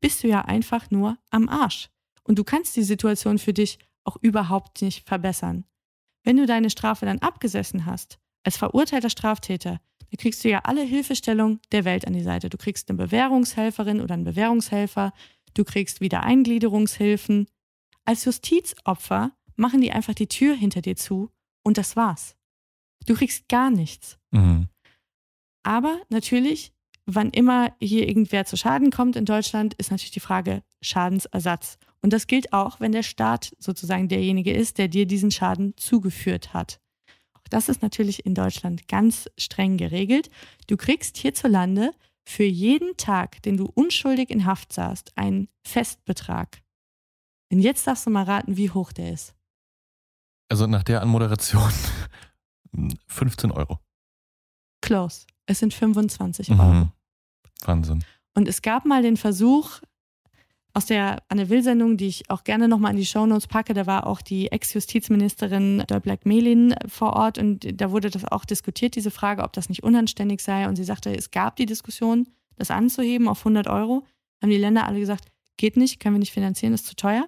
[0.00, 1.88] bist du ja einfach nur am Arsch.
[2.22, 5.64] Und du kannst die Situation für dich auch überhaupt nicht verbessern.
[6.22, 9.80] Wenn du deine Strafe dann abgesessen hast, als verurteilter Straftäter,
[10.10, 12.48] da kriegst du ja alle Hilfestellung der Welt an die Seite.
[12.48, 15.12] Du kriegst eine Bewährungshelferin oder einen Bewährungshelfer,
[15.54, 17.46] du kriegst wieder Eingliederungshilfen.
[18.04, 21.30] Als Justizopfer machen die einfach die Tür hinter dir zu
[21.62, 22.36] und das war's.
[23.06, 24.18] Du kriegst gar nichts.
[24.30, 24.68] Mhm.
[25.62, 26.72] Aber natürlich,
[27.06, 31.78] wann immer hier irgendwer zu Schaden kommt in Deutschland, ist natürlich die Frage Schadensersatz.
[32.02, 36.54] Und das gilt auch, wenn der Staat sozusagen derjenige ist, der dir diesen Schaden zugeführt
[36.54, 36.80] hat.
[37.50, 40.30] Das ist natürlich in Deutschland ganz streng geregelt.
[40.66, 41.92] Du kriegst hierzulande
[42.24, 46.60] für jeden Tag, den du unschuldig in Haft saßt, einen Festbetrag.
[47.52, 49.34] Und jetzt darfst du mal raten, wie hoch der ist.
[50.48, 51.72] Also nach der Anmoderation
[53.06, 53.78] 15 Euro.
[54.80, 55.26] Close.
[55.46, 56.62] Es sind 25 Euro.
[56.62, 56.92] Mhm.
[57.64, 58.04] Wahnsinn.
[58.34, 59.80] Und es gab mal den Versuch,
[60.76, 64.06] aus der Anne Will-Sendung, die ich auch gerne nochmal in die Shownotes packe, da war
[64.06, 69.42] auch die Ex-Justizministerin Black Melin vor Ort und da wurde das auch diskutiert, diese Frage,
[69.42, 70.68] ob das nicht unanständig sei.
[70.68, 74.04] Und sie sagte, es gab die Diskussion, das anzuheben auf 100 Euro.
[74.42, 77.26] Haben die Länder alle gesagt, geht nicht, können wir nicht finanzieren, ist zu teuer.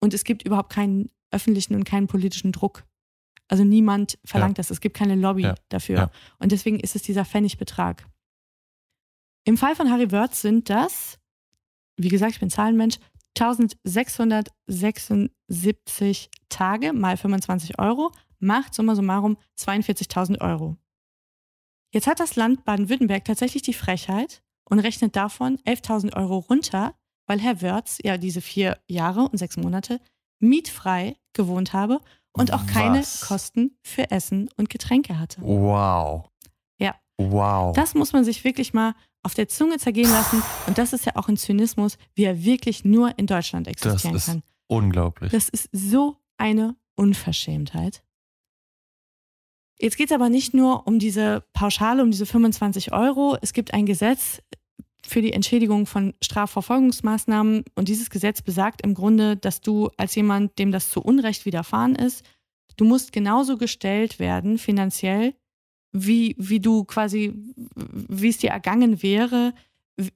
[0.00, 2.84] Und es gibt überhaupt keinen öffentlichen und keinen politischen Druck.
[3.48, 4.62] Also niemand verlangt ja.
[4.62, 5.54] das, es gibt keine Lobby ja.
[5.70, 5.96] dafür.
[5.96, 6.10] Ja.
[6.38, 8.06] Und deswegen ist es dieser Pfennigbetrag.
[9.44, 11.18] Im Fall von Harry Wörth sind das
[12.02, 12.98] wie gesagt, ich bin Zahlenmensch,
[13.38, 20.76] 1676 Tage mal 25 Euro macht summa summarum 42.000 Euro.
[21.92, 26.94] Jetzt hat das Land Baden-Württemberg tatsächlich die Frechheit und rechnet davon 11.000 Euro runter,
[27.26, 30.00] weil Herr Wörz ja diese vier Jahre und sechs Monate
[30.38, 32.00] mietfrei gewohnt habe
[32.32, 33.20] und auch keine Was?
[33.20, 35.40] Kosten für Essen und Getränke hatte.
[35.42, 36.31] Wow.
[37.18, 37.74] Wow.
[37.74, 40.42] Das muss man sich wirklich mal auf der Zunge zergehen lassen.
[40.66, 44.22] Und das ist ja auch ein Zynismus, wie er wirklich nur in Deutschland existieren das
[44.22, 44.42] ist kann.
[44.66, 45.32] Unglaublich.
[45.32, 48.02] Das ist so eine Unverschämtheit.
[49.78, 53.36] Jetzt geht es aber nicht nur um diese Pauschale, um diese 25 Euro.
[53.42, 54.40] Es gibt ein Gesetz
[55.04, 57.64] für die Entschädigung von Strafverfolgungsmaßnahmen.
[57.74, 61.96] Und dieses Gesetz besagt im Grunde, dass du als jemand, dem das zu Unrecht widerfahren
[61.96, 62.24] ist,
[62.76, 65.34] du musst genauso gestellt werden finanziell
[65.92, 67.34] wie, wie du quasi,
[67.76, 69.54] wie es dir ergangen wäre,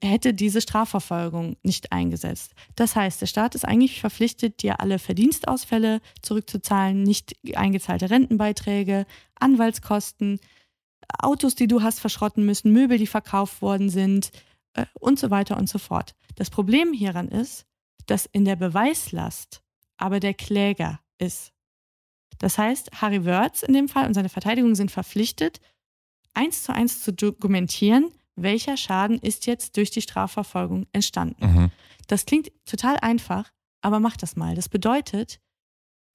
[0.03, 2.53] hätte diese Strafverfolgung nicht eingesetzt.
[2.75, 9.05] Das heißt, der Staat ist eigentlich verpflichtet, dir alle Verdienstausfälle zurückzuzahlen, nicht eingezahlte Rentenbeiträge,
[9.35, 10.39] Anwaltskosten,
[11.19, 14.31] Autos, die du hast verschrotten müssen, Möbel, die verkauft worden sind
[14.73, 16.15] äh, und so weiter und so fort.
[16.35, 17.65] Das Problem hieran ist,
[18.07, 19.61] dass in der Beweislast
[19.97, 21.53] aber der Kläger ist.
[22.39, 25.59] Das heißt, Harry Wörth in dem Fall und seine Verteidigung sind verpflichtet,
[26.33, 31.45] eins zu eins zu dokumentieren, welcher Schaden ist jetzt durch die Strafverfolgung entstanden.
[31.45, 31.71] Mhm.
[32.07, 34.55] Das klingt total einfach, aber mach das mal.
[34.55, 35.39] Das bedeutet,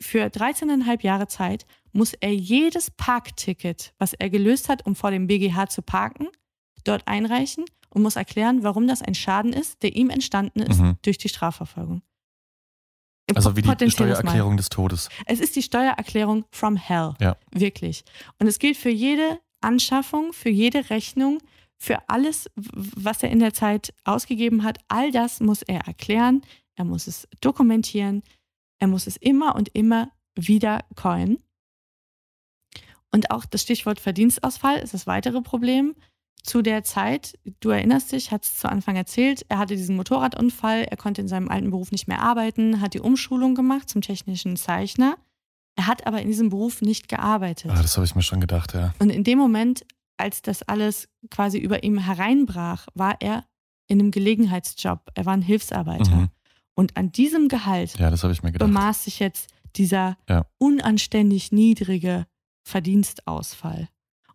[0.00, 5.26] für 13,5 Jahre Zeit muss er jedes Parkticket, was er gelöst hat, um vor dem
[5.26, 6.28] BGH zu parken,
[6.84, 10.96] dort einreichen und muss erklären, warum das ein Schaden ist, der ihm entstanden ist mhm.
[11.02, 12.02] durch die Strafverfolgung.
[13.34, 15.08] Also wie die Steuererklärung des Todes.
[15.26, 17.14] Es ist die Steuererklärung from hell.
[17.20, 17.36] Ja.
[17.52, 18.04] Wirklich.
[18.38, 21.38] Und es gilt für jede Anschaffung, für jede Rechnung,
[21.78, 24.78] für alles, was er in der Zeit ausgegeben hat.
[24.88, 26.42] All das muss er erklären.
[26.74, 28.22] Er muss es dokumentieren.
[28.78, 31.38] Er muss es immer und immer wieder coin.
[33.10, 35.94] Und auch das Stichwort Verdienstausfall ist das weitere Problem
[36.42, 40.82] zu der Zeit, du erinnerst dich, hat es zu Anfang erzählt, er hatte diesen Motorradunfall,
[40.84, 44.56] er konnte in seinem alten Beruf nicht mehr arbeiten, hat die Umschulung gemacht zum technischen
[44.56, 45.16] Zeichner.
[45.76, 47.70] Er hat aber in diesem Beruf nicht gearbeitet.
[47.70, 48.92] Ah, das habe ich mir schon gedacht, ja.
[48.98, 49.84] Und in dem Moment,
[50.18, 53.44] als das alles quasi über ihm hereinbrach, war er
[53.88, 55.00] in einem Gelegenheitsjob.
[55.14, 56.10] Er war ein Hilfsarbeiter.
[56.14, 56.28] Mhm.
[56.74, 58.66] Und an diesem Gehalt Ja, das ich mir gedacht.
[58.68, 60.44] bemaß sich jetzt dieser Ja.
[60.58, 62.26] unanständig niedrige
[62.64, 63.88] Verdienstausfall.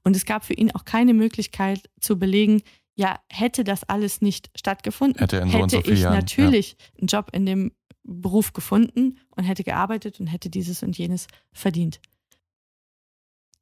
[0.08, 2.62] Und es gab für ihn auch keine Möglichkeit zu belegen,
[2.95, 6.78] ja, hätte das alles nicht stattgefunden, Hätte er in so und so ich Jahren, natürlich
[6.97, 11.99] einen Job in dem Beruf gefunden und hätte gearbeitet und hätte dieses und jenes verdient.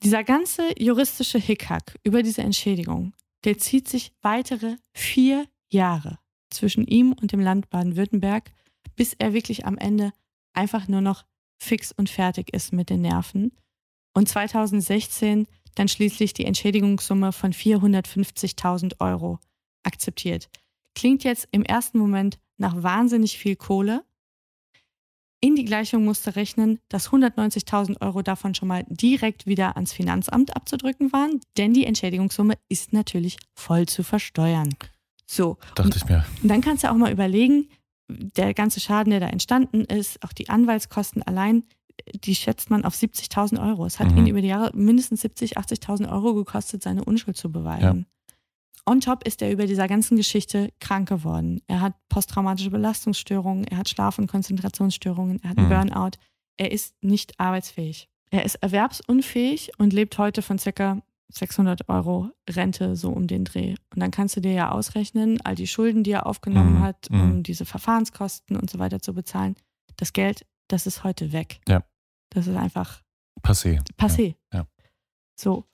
[0.03, 6.19] Dieser ganze juristische Hickhack über diese Entschädigung, der zieht sich weitere vier Jahre
[6.51, 8.51] zwischen ihm und dem Land Baden-Württemberg,
[8.95, 10.13] bis er wirklich am Ende
[10.53, 11.25] einfach nur noch
[11.57, 13.51] fix und fertig ist mit den Nerven.
[14.13, 19.39] Und 2016 dann schließlich die Entschädigungssumme von 450.000 Euro
[19.83, 20.49] akzeptiert.
[20.95, 24.03] Klingt jetzt im ersten Moment nach wahnsinnig viel Kohle.
[25.41, 30.55] In die Gleichung musste rechnen, dass 190.000 Euro davon schon mal direkt wieder ans Finanzamt
[30.55, 34.73] abzudrücken waren, denn die Entschädigungssumme ist natürlich voll zu versteuern.
[35.27, 35.57] So.
[35.75, 36.25] Dachte ich mir.
[36.41, 37.69] Und dann kannst du auch mal überlegen,
[38.07, 41.63] der ganze Schaden, der da entstanden ist, auch die Anwaltskosten allein,
[42.13, 43.85] die schätzt man auf 70.000 Euro.
[43.85, 44.17] Es hat Mhm.
[44.19, 48.05] ihn über die Jahre mindestens 70.000, 80.000 Euro gekostet, seine Unschuld zu beweisen.
[48.87, 51.61] On top ist er über dieser ganzen Geschichte krank geworden.
[51.67, 55.89] Er hat posttraumatische Belastungsstörungen, er hat Schlaf- und Konzentrationsstörungen, er hat einen Mhm.
[55.89, 56.17] Burnout.
[56.57, 58.07] Er ist nicht arbeitsfähig.
[58.29, 63.75] Er ist erwerbsunfähig und lebt heute von circa 600 Euro Rente so um den Dreh.
[63.93, 66.81] Und dann kannst du dir ja ausrechnen, all die Schulden, die er aufgenommen Mhm.
[66.81, 67.21] hat, Mhm.
[67.21, 69.55] um diese Verfahrenskosten und so weiter zu bezahlen.
[69.97, 71.59] Das Geld, das ist heute weg.
[71.67, 71.83] Ja.
[72.29, 73.01] Das ist einfach
[73.41, 73.81] Passé.
[73.97, 74.35] passé.
[74.53, 74.59] Ja.
[74.59, 74.67] ja.
[75.39, 75.65] So.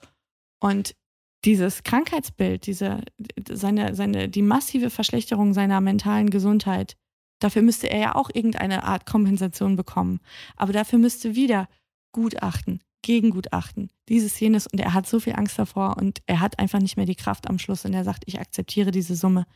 [0.60, 0.96] Und
[1.44, 3.02] dieses Krankheitsbild, diese,
[3.50, 6.98] seine, seine, die massive Verschlechterung seiner mentalen Gesundheit,
[7.40, 10.20] dafür müsste er ja auch irgendeine Art Kompensation bekommen.
[10.56, 11.68] Aber dafür müsste wieder
[12.12, 14.68] Gutachten, Gegengutachten, dieses, jenes.
[14.68, 17.50] Und er hat so viel Angst davor und er hat einfach nicht mehr die Kraft
[17.50, 19.48] am Schluss und er sagt, ich akzeptiere diese Summe.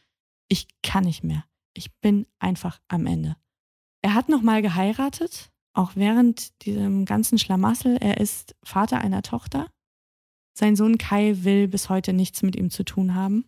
[0.48, 1.44] Ich kann nicht mehr.
[1.74, 3.36] Ich bin einfach am Ende.
[4.06, 7.98] Er hat nochmal geheiratet, auch während diesem ganzen Schlamassel.
[8.00, 9.68] Er ist Vater einer Tochter.
[10.56, 13.46] Sein Sohn Kai will bis heute nichts mit ihm zu tun haben.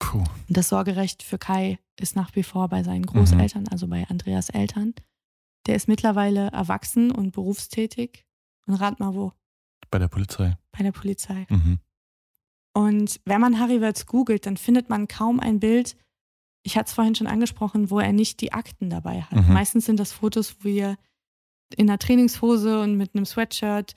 [0.00, 0.24] Puh.
[0.48, 4.92] Das Sorgerecht für Kai ist nach wie vor bei seinen Großeltern, also bei Andreas Eltern.
[5.68, 8.26] Der ist mittlerweile erwachsen und berufstätig.
[8.66, 9.34] Und rat mal wo?
[9.88, 10.58] Bei der Polizei.
[10.72, 11.46] Bei der Polizei.
[11.48, 11.78] Mhm.
[12.74, 15.96] Und wenn man Harry Wirtz googelt, dann findet man kaum ein Bild,
[16.62, 19.46] ich hatte es vorhin schon angesprochen, wo er nicht die Akten dabei hat.
[19.46, 19.54] Mhm.
[19.54, 20.96] Meistens sind das Fotos, wo er
[21.76, 23.94] in einer Trainingshose und mit einem Sweatshirt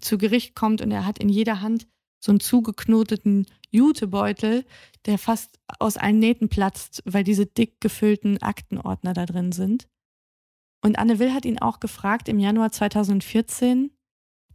[0.00, 1.86] zu Gericht kommt und er hat in jeder Hand
[2.20, 4.64] so einen zugeknoteten Jutebeutel,
[5.04, 9.88] der fast aus allen Nähten platzt, weil diese dick gefüllten Aktenordner da drin sind.
[10.82, 13.90] Und Anne Will hat ihn auch gefragt im Januar 2014,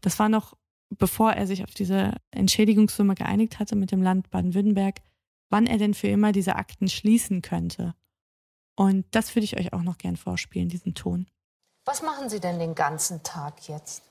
[0.02, 0.56] das war noch
[0.98, 5.02] bevor er sich auf diese Entschädigungssumme geeinigt hatte mit dem Land Baden-Württemberg,
[5.54, 7.94] wann er denn für immer diese Akten schließen könnte.
[8.76, 11.28] Und das würde ich euch auch noch gern vorspielen, diesen Ton.
[11.86, 14.02] Was machen Sie denn den ganzen Tag jetzt?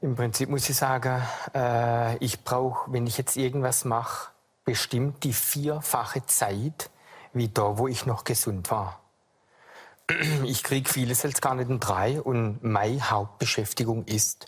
[0.00, 1.22] Im Prinzip muss ich sagen,
[1.54, 4.30] äh, ich brauche, wenn ich jetzt irgendwas mache,
[4.64, 6.90] bestimmt die vierfache Zeit
[7.34, 9.00] wie da, wo ich noch gesund war.
[10.44, 14.46] Ich kriege vieles jetzt gar nicht in drei und meine Hauptbeschäftigung ist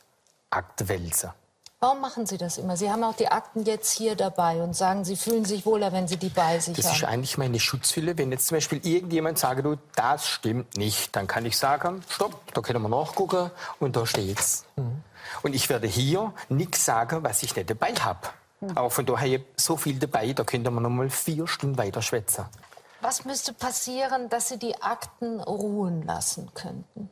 [0.48, 1.34] Aktwälzer.
[1.78, 2.76] Warum machen Sie das immer?
[2.78, 6.08] Sie haben auch die Akten jetzt hier dabei und sagen, Sie fühlen sich wohler, wenn
[6.08, 6.94] Sie die bei sich Das haben.
[6.96, 8.16] ist eigentlich meine Schutzhülle.
[8.16, 12.54] Wenn jetzt zum Beispiel irgendjemand sagt, du, das stimmt nicht, dann kann ich sagen, stopp,
[12.54, 14.64] da können wir nachgucken und da steht's.
[15.42, 18.20] Und ich werde hier nichts sagen, was ich nicht dabei habe.
[18.74, 22.46] Aber von daher so viel dabei, da könnte man noch mal vier Stunden weiter schwätzen.
[23.02, 27.10] Was müsste passieren, dass Sie die Akten ruhen lassen könnten?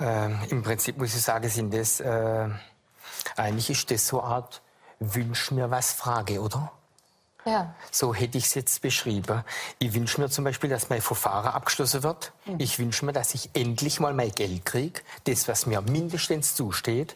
[0.00, 2.48] Ähm, Im Prinzip muss ich sagen, sind das, äh,
[3.36, 4.62] eigentlich ist das so eine Art
[4.98, 6.72] Wünsch mir was Frage, oder?
[7.46, 7.74] Ja.
[7.92, 9.44] So hätte ich es jetzt beschrieben.
[9.78, 12.32] Ich wünsche mir zum Beispiel, dass mein Verfahren abgeschlossen wird.
[12.44, 12.56] Mhm.
[12.58, 17.14] Ich wünsche mir, dass ich endlich mal mein Geld kriege, das, was mir mindestens zusteht.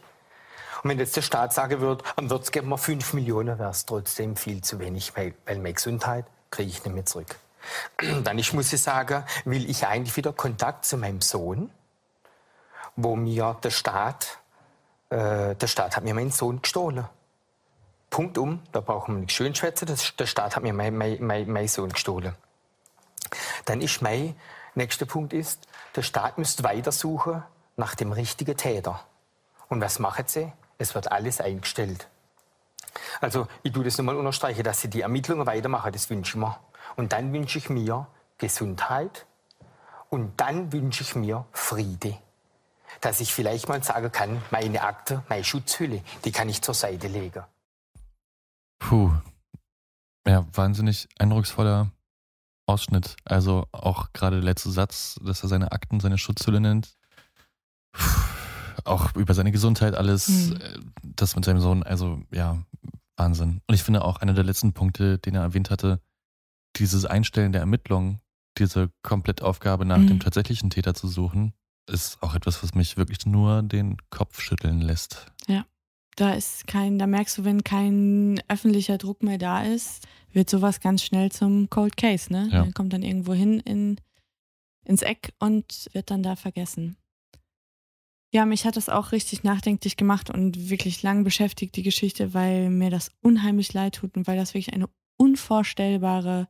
[0.83, 3.85] Und wenn jetzt der Staat sagen würde, am Wirt geben wir 5 Millionen, wäre es
[3.87, 7.37] trotzdem viel zu wenig, weil, weil meine Gesundheit kriege ich nicht mehr zurück.
[8.25, 11.71] Dann ich muss ich sagen, will ich eigentlich wieder Kontakt zu meinem Sohn,
[12.95, 14.39] wo mir der Staat,
[15.11, 17.07] äh, der Staat hat mir meinen Sohn gestohlen.
[18.09, 21.25] Punkt um, da brauchen wir nicht schön schwätzen, das- der Staat hat mir meinen mein,
[21.25, 22.35] mein, mein Sohn gestohlen.
[23.65, 24.35] Dann ist mein
[24.75, 27.43] nächster Punkt ist, der Staat müsste weitersuchen
[27.77, 29.01] nach dem richtigen Täter.
[29.69, 30.53] Und was machen sie?
[30.79, 32.09] Es wird alles eingestellt.
[33.21, 36.59] Also ich tue das nochmal unterstreichen, dass sie die Ermittlungen weitermachen, das wünsche ich mir.
[36.97, 38.07] Und dann wünsche ich mir
[38.39, 39.27] Gesundheit
[40.09, 42.19] und dann wünsche ich mir Friede.
[43.01, 47.09] Dass ich vielleicht mal sagen kann, meine Akte, meine Schutzhülle, die kann ich zur Seite
[47.09, 47.43] legen.
[48.79, 49.13] Puh.
[50.27, 51.91] Ja, wahnsinnig eindrucksvoller
[52.67, 53.17] Ausschnitt.
[53.25, 56.97] Also auch gerade der letzte Satz, dass er seine Akten, seine Schutzhülle nennt.
[57.93, 58.21] Puh.
[58.85, 60.93] Auch über seine Gesundheit alles, mhm.
[61.03, 62.59] das mit seinem Sohn, also ja,
[63.17, 63.61] Wahnsinn.
[63.67, 66.01] Und ich finde auch einer der letzten Punkte, den er erwähnt hatte,
[66.77, 68.21] dieses Einstellen der Ermittlungen,
[68.59, 70.07] diese Komplettaufgabe nach mhm.
[70.07, 71.53] dem tatsächlichen Täter zu suchen,
[71.91, 75.27] ist auch etwas, was mich wirklich nur den Kopf schütteln lässt.
[75.47, 75.67] Ja.
[76.17, 80.81] Da ist kein, da merkst du, wenn kein öffentlicher Druck mehr da ist, wird sowas
[80.81, 82.49] ganz schnell zum Cold Case, ne?
[82.53, 82.65] Ja.
[82.65, 83.97] Der kommt dann irgendwo hin in,
[84.85, 86.97] ins Eck und wird dann da vergessen.
[88.33, 92.71] Ja, mich hat das auch richtig nachdenklich gemacht und wirklich lang beschäftigt, die Geschichte, weil
[92.71, 96.49] mir das unheimlich leid tut und weil das wirklich eine unvorstellbare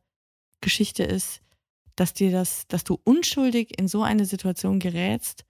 [0.60, 1.42] Geschichte ist,
[2.00, 5.44] dass dir das, dass du unschuldig in so eine Situation gerätst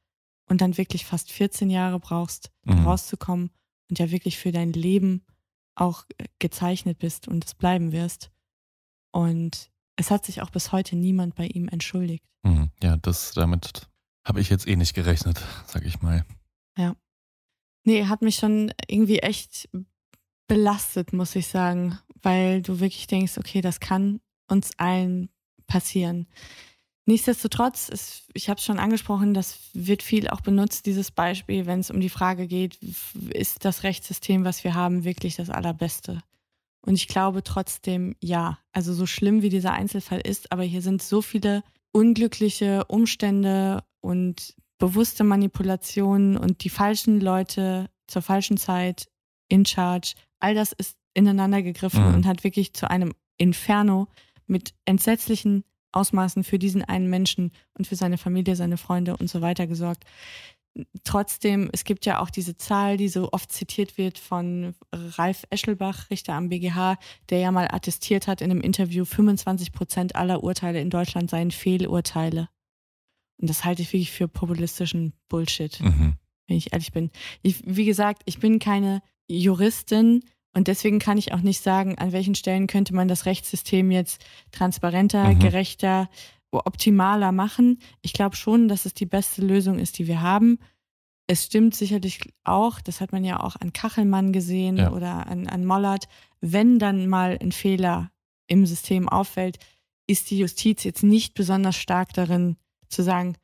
[0.47, 2.85] und dann wirklich fast 14 Jahre brauchst, mhm.
[2.85, 3.51] rauszukommen
[3.89, 5.25] und ja wirklich für dein Leben
[5.77, 8.33] auch äh, gezeichnet bist und es bleiben wirst.
[9.13, 12.25] Und es hat sich auch bis heute niemand bei ihm entschuldigt.
[12.43, 12.71] Mhm.
[12.83, 13.89] Ja, das damit
[14.27, 16.25] habe ich jetzt eh nicht gerechnet, sag ich mal.
[16.77, 16.97] Ja.
[17.85, 19.69] Nee, hat mich schon irgendwie echt
[20.49, 25.31] belastet, muss ich sagen, weil du wirklich denkst, okay, das kann uns allen
[25.71, 26.27] passieren.
[27.07, 31.81] Nichtsdestotrotz, ist, ich habe es schon angesprochen, das wird viel auch benutzt, dieses Beispiel, wenn
[31.81, 32.79] es um die Frage geht,
[33.31, 36.23] ist das Rechtssystem, was wir haben, wirklich das allerbeste?
[36.83, 38.59] Und ich glaube trotzdem ja.
[38.73, 41.63] Also so schlimm wie dieser Einzelfall ist, aber hier sind so viele
[41.93, 49.09] unglückliche Umstände und bewusste Manipulationen und die falschen Leute zur falschen Zeit
[49.49, 50.15] in Charge.
[50.39, 52.15] All das ist ineinander gegriffen mhm.
[52.15, 54.09] und hat wirklich zu einem Inferno
[54.51, 59.41] mit entsetzlichen Ausmaßen für diesen einen Menschen und für seine Familie, seine Freunde und so
[59.41, 60.05] weiter gesorgt.
[61.03, 66.11] Trotzdem, es gibt ja auch diese Zahl, die so oft zitiert wird von Ralf Eschelbach,
[66.11, 66.97] Richter am BGH,
[67.29, 71.51] der ja mal attestiert hat in einem Interview, 25 Prozent aller Urteile in Deutschland seien
[71.51, 72.49] Fehlurteile.
[73.41, 76.15] Und das halte ich wirklich für populistischen Bullshit, mhm.
[76.47, 77.11] wenn ich ehrlich bin.
[77.43, 80.23] Ich, wie gesagt, ich bin keine Juristin,
[80.55, 84.25] und deswegen kann ich auch nicht sagen, an welchen Stellen könnte man das Rechtssystem jetzt
[84.51, 85.39] transparenter, mhm.
[85.39, 86.09] gerechter,
[86.51, 87.79] optimaler machen.
[88.03, 90.59] Ich glaube schon, dass es die beste Lösung ist, die wir haben.
[91.29, 94.91] Es stimmt sicherlich auch, das hat man ja auch an Kachelmann gesehen ja.
[94.91, 96.09] oder an, an Mollert,
[96.41, 98.11] wenn dann mal ein Fehler
[98.49, 99.59] im System auffällt,
[100.09, 102.57] ist die Justiz jetzt nicht besonders stark darin
[102.89, 103.37] zu sagen,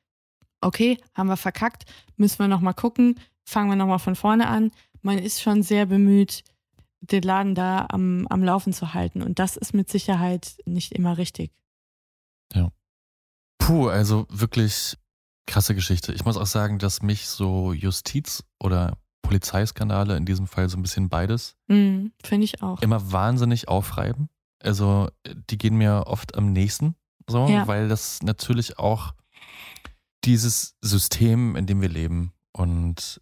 [0.60, 1.84] okay, haben wir verkackt,
[2.16, 4.72] müssen wir nochmal gucken, fangen wir nochmal von vorne an.
[5.02, 6.42] Man ist schon sehr bemüht,
[7.00, 9.22] den Laden da am, am Laufen zu halten.
[9.22, 11.52] Und das ist mit Sicherheit nicht immer richtig.
[12.54, 12.70] Ja.
[13.58, 14.96] Puh, also wirklich
[15.46, 16.12] krasse Geschichte.
[16.12, 20.82] Ich muss auch sagen, dass mich so Justiz- oder Polizeiskandale, in diesem Fall so ein
[20.82, 22.80] bisschen beides, mm, finde ich auch.
[22.82, 24.28] Immer wahnsinnig aufreiben.
[24.62, 25.08] Also
[25.50, 26.94] die gehen mir oft am nächsten,
[27.28, 27.66] so, ja.
[27.66, 29.14] weil das natürlich auch
[30.24, 33.20] dieses System, in dem wir leben und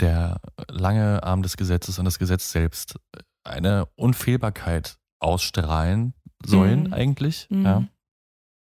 [0.00, 2.98] der lange Arm des Gesetzes und das Gesetz selbst
[3.44, 6.92] eine Unfehlbarkeit ausstrahlen sollen mhm.
[6.92, 7.46] eigentlich.
[7.50, 7.64] Mhm.
[7.64, 7.88] Ja.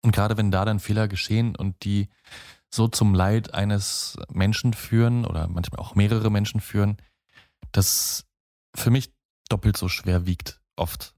[0.03, 2.09] Und gerade wenn da dann Fehler geschehen und die
[2.73, 6.97] so zum Leid eines Menschen führen oder manchmal auch mehrere Menschen führen,
[7.71, 8.25] das
[8.75, 9.13] für mich
[9.47, 11.15] doppelt so schwer wiegt oft,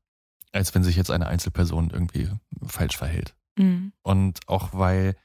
[0.51, 2.30] als wenn sich jetzt eine Einzelperson irgendwie
[2.66, 3.36] falsch verhält.
[3.58, 3.93] Mhm.
[4.03, 5.16] Und auch weil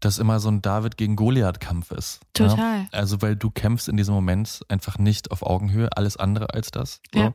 [0.00, 2.20] das immer so ein David gegen Goliath-Kampf ist.
[2.32, 2.80] Total.
[2.80, 2.88] Ja?
[2.92, 7.00] Also, weil du kämpfst in diesem Moment einfach nicht auf Augenhöhe, alles andere als das.
[7.14, 7.20] So.
[7.20, 7.34] Ja.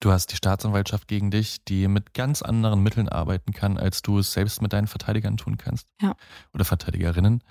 [0.00, 4.18] Du hast die Staatsanwaltschaft gegen dich, die mit ganz anderen Mitteln arbeiten kann, als du
[4.18, 5.86] es selbst mit deinen Verteidigern tun kannst.
[6.00, 6.16] Ja.
[6.52, 7.44] Oder Verteidigerinnen.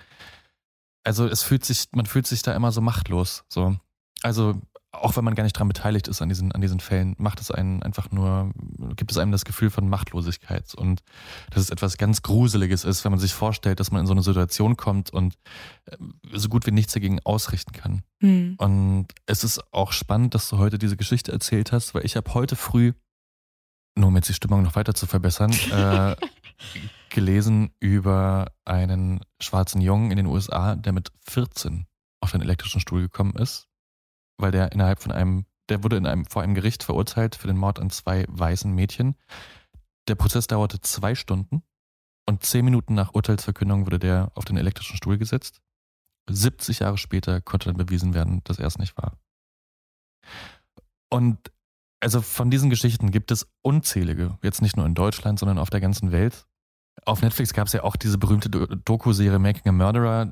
[1.02, 3.44] Also es fühlt sich, man fühlt sich da immer so machtlos.
[3.48, 3.76] So.
[4.22, 4.60] Also
[4.92, 7.50] auch wenn man gar nicht dran beteiligt ist an diesen, an diesen Fällen, macht es
[7.50, 8.52] einen einfach nur,
[8.94, 11.02] gibt es einem das Gefühl von Machtlosigkeit und
[11.50, 14.22] dass es etwas ganz Gruseliges ist, wenn man sich vorstellt, dass man in so eine
[14.22, 15.34] Situation kommt und
[15.86, 15.96] äh,
[16.32, 18.02] so gut wie nichts dagegen ausrichten kann.
[18.20, 18.56] Mhm.
[18.58, 22.34] Und es ist auch spannend, dass du heute diese Geschichte erzählt hast, weil ich habe
[22.34, 22.92] heute früh,
[23.96, 26.16] nur um jetzt die Stimmung noch weiter zu verbessern, äh,
[27.08, 31.86] gelesen über einen schwarzen Jungen in den USA, der mit 14
[32.20, 33.71] auf den elektrischen Stuhl gekommen ist
[34.38, 37.56] weil der innerhalb von einem, der wurde in einem, vor einem Gericht verurteilt für den
[37.56, 39.16] Mord an zwei weißen Mädchen.
[40.08, 41.62] Der Prozess dauerte zwei Stunden
[42.28, 45.60] und zehn Minuten nach Urteilsverkündung wurde der auf den elektrischen Stuhl gesetzt.
[46.30, 49.18] 70 Jahre später konnte dann bewiesen werden, dass er es nicht war.
[51.10, 51.52] Und
[52.00, 55.80] also von diesen Geschichten gibt es unzählige, jetzt nicht nur in Deutschland, sondern auf der
[55.80, 56.46] ganzen Welt.
[57.04, 60.26] Auf Netflix gab es ja auch diese berühmte Do- Doku-Serie Making a Murderer,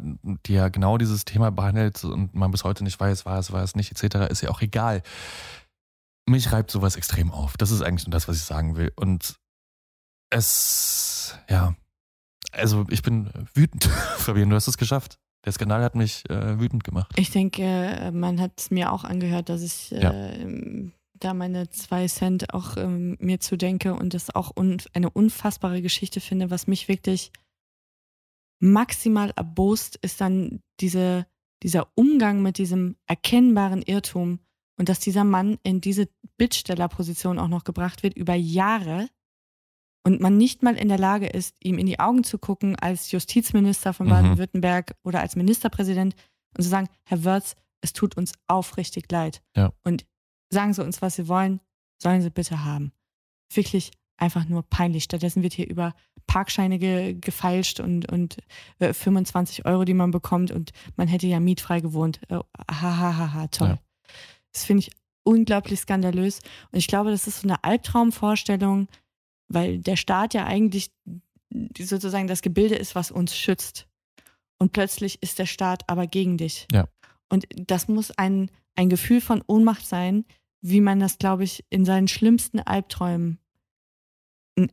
[0.47, 3.63] die ja genau dieses Thema behandelt und man bis heute nicht weiß, war es, war
[3.65, 4.31] es nicht, etc.
[4.31, 5.03] Ist ja auch egal.
[6.29, 7.57] Mich reibt sowas extrem auf.
[7.57, 8.93] Das ist eigentlich nur das, was ich sagen will.
[8.95, 9.37] Und
[10.31, 11.75] es, ja,
[12.53, 13.85] also ich bin wütend.
[14.19, 15.19] Fabian, du hast es geschafft.
[15.45, 17.11] Der Skandal hat mich äh, wütend gemacht.
[17.17, 20.11] Ich denke, äh, man hat es mir auch angehört, dass ich äh, Ja.
[21.21, 26.21] Da meine zwei Cent auch ähm, mir zudenke und das auch un eine unfassbare Geschichte
[26.21, 27.31] finde, was mich wirklich
[28.61, 31.27] maximal erbost, ist dann diese,
[31.63, 34.41] dieser Umgang mit diesem erkennbaren Irrtum
[34.77, 39.09] und dass dieser Mann in diese Bittstellerposition auch noch gebracht wird über Jahre
[40.05, 43.11] und man nicht mal in der Lage ist, ihm in die Augen zu gucken als
[43.11, 44.11] Justizminister von Mhm.
[44.11, 46.15] Baden-Württemberg oder als Ministerpräsident
[46.57, 49.43] und zu sagen, Herr Wörz, es tut uns aufrichtig leid.
[49.57, 49.73] Ja.
[49.85, 50.07] Und
[50.51, 51.61] sagen Sie uns, was Sie wollen,
[52.03, 52.93] sollen Sie bitte haben.
[53.53, 55.05] Wirklich einfach nur peinlich.
[55.05, 55.95] Stattdessen wird hier über
[56.27, 58.37] Parkscheine ge gefeilscht und, und
[58.79, 62.21] äh, 25 Euro, die man bekommt und man hätte ja mietfrei gewohnt.
[62.29, 62.43] Äh, ha,
[62.81, 63.69] ha, ha, ha, toll.
[63.69, 63.79] Ja.
[64.53, 64.93] Das finde ich
[65.25, 66.41] unglaublich skandalös.
[66.71, 68.89] Und ich glaube, das ist so eine Albtraumvorstellung,
[69.49, 70.91] weil der Staat ja eigentlich
[71.79, 73.89] sozusagen das Gebilde ist, was uns schützt.
[74.59, 76.67] Und plötzlich ist der Staat aber gegen dich.
[76.73, 76.87] Ja.
[77.29, 80.25] Und das muss ein, ein Gefühl von Ohnmacht sein,
[80.61, 83.39] wie man das, glaube ich, in seinen schlimmsten Albträumen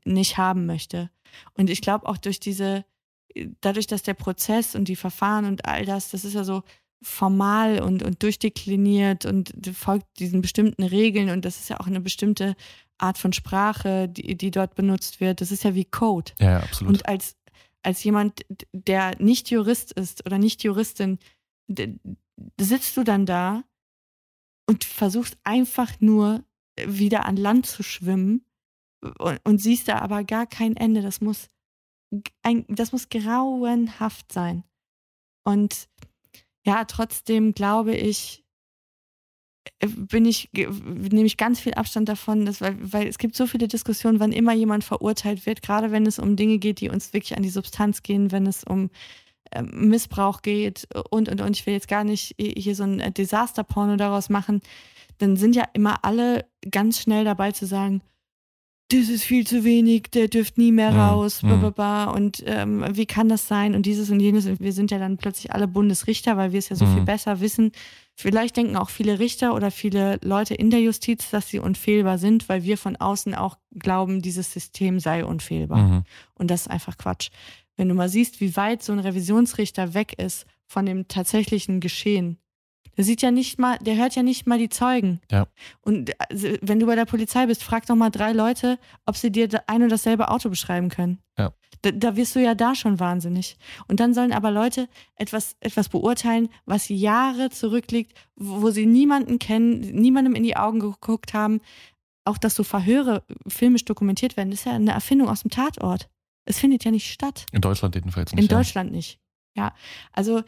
[0.06, 1.10] nicht haben möchte.
[1.54, 2.86] Und ich glaube auch durch diese,
[3.62, 6.64] dadurch, dass der Prozess und die Verfahren und all das, das ist ja so
[7.02, 12.02] formal und, und durchdekliniert und folgt diesen bestimmten Regeln und das ist ja auch eine
[12.02, 12.56] bestimmte
[12.98, 15.42] Art von Sprache, die, die dort benutzt wird.
[15.42, 16.32] Das ist ja wie Code.
[16.40, 16.94] Ja, absolut.
[16.94, 17.36] Und als,
[17.84, 18.42] als jemand,
[18.74, 21.20] der nicht Jurist ist oder nicht Juristin,
[22.60, 23.64] sitzt du dann da
[24.68, 26.44] und versuchst einfach nur
[26.86, 28.46] wieder an Land zu schwimmen
[29.18, 31.02] und, und siehst da aber gar kein Ende.
[31.02, 31.50] Das muss,
[32.44, 34.64] ein, das muss grauenhaft sein.
[35.44, 35.88] Und
[36.66, 38.44] ja, trotzdem glaube ich,
[39.80, 43.48] äh, bin ich, nehme ich ganz viel Abstand davon, dass, weil, weil es gibt so
[43.48, 47.14] viele Diskussionen, wann immer jemand verurteilt wird, gerade wenn es um Dinge geht, die uns
[47.14, 48.90] wirklich an die Substanz gehen, wenn es um
[49.64, 53.96] Missbrauch geht und, und, und ich will jetzt gar nicht hier so ein äh, Desasterporno
[53.96, 54.62] daraus machen,
[55.18, 58.02] dann sind ja immer alle ganz schnell dabei zu sagen,
[58.90, 61.50] das ist viel zu wenig, der dürft nie mehr Mhm, raus, mhm.
[61.50, 64.46] bababa, und ähm, wie kann das sein und dieses und jenes.
[64.46, 66.94] Und wir sind ja dann plötzlich alle Bundesrichter, weil wir es ja so Mhm.
[66.94, 67.74] viel besser wissen.
[68.16, 72.48] Vielleicht denken auch viele Richter oder viele Leute in der Justiz, dass sie unfehlbar sind,
[72.48, 75.80] weil wir von außen auch glauben, dieses System sei unfehlbar.
[75.80, 76.04] Mhm.
[76.36, 77.30] Und das ist einfach Quatsch.
[77.78, 82.38] Wenn du mal siehst, wie weit so ein Revisionsrichter weg ist von dem tatsächlichen Geschehen,
[82.98, 85.22] der sieht ja nicht mal, der hört ja nicht mal die Zeugen.
[85.32, 85.48] Ja.
[85.82, 89.32] Und also, wenn du bei der Polizei bist, frag doch mal drei Leute, ob sie
[89.32, 91.20] dir ein und dasselbe Auto beschreiben können.
[91.38, 91.54] Ja.
[91.84, 93.58] Da, da wirst du ja da schon wahnsinnig.
[93.88, 99.38] Und dann sollen aber Leute etwas, etwas beurteilen, was Jahre zurückliegt, wo wo sie niemanden
[99.38, 101.62] kennen, niemandem in die Augen geguckt haben.
[102.26, 106.10] Auch dass so Verhöre filmisch dokumentiert werden, ist ja eine Erfindung aus dem Tatort.
[106.48, 107.46] Es findet ja nicht statt.
[107.52, 108.44] In Deutschland jedenfalls nicht.
[108.44, 108.58] In ja.
[108.58, 109.20] Deutschland nicht.
[109.56, 109.74] Ja,
[110.14, 110.44] also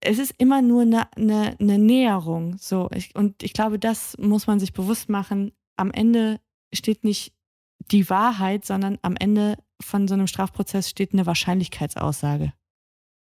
[0.00, 2.56] es ist immer nur eine, eine, eine Näherung.
[2.58, 2.88] So.
[2.94, 5.52] Ich, und ich glaube, das muss man sich bewusst machen.
[5.76, 6.40] Am Ende
[6.72, 7.32] steht nicht
[7.90, 12.52] die Wahrheit, sondern am Ende von so einem Strafprozess steht eine Wahrscheinlichkeitsaussage.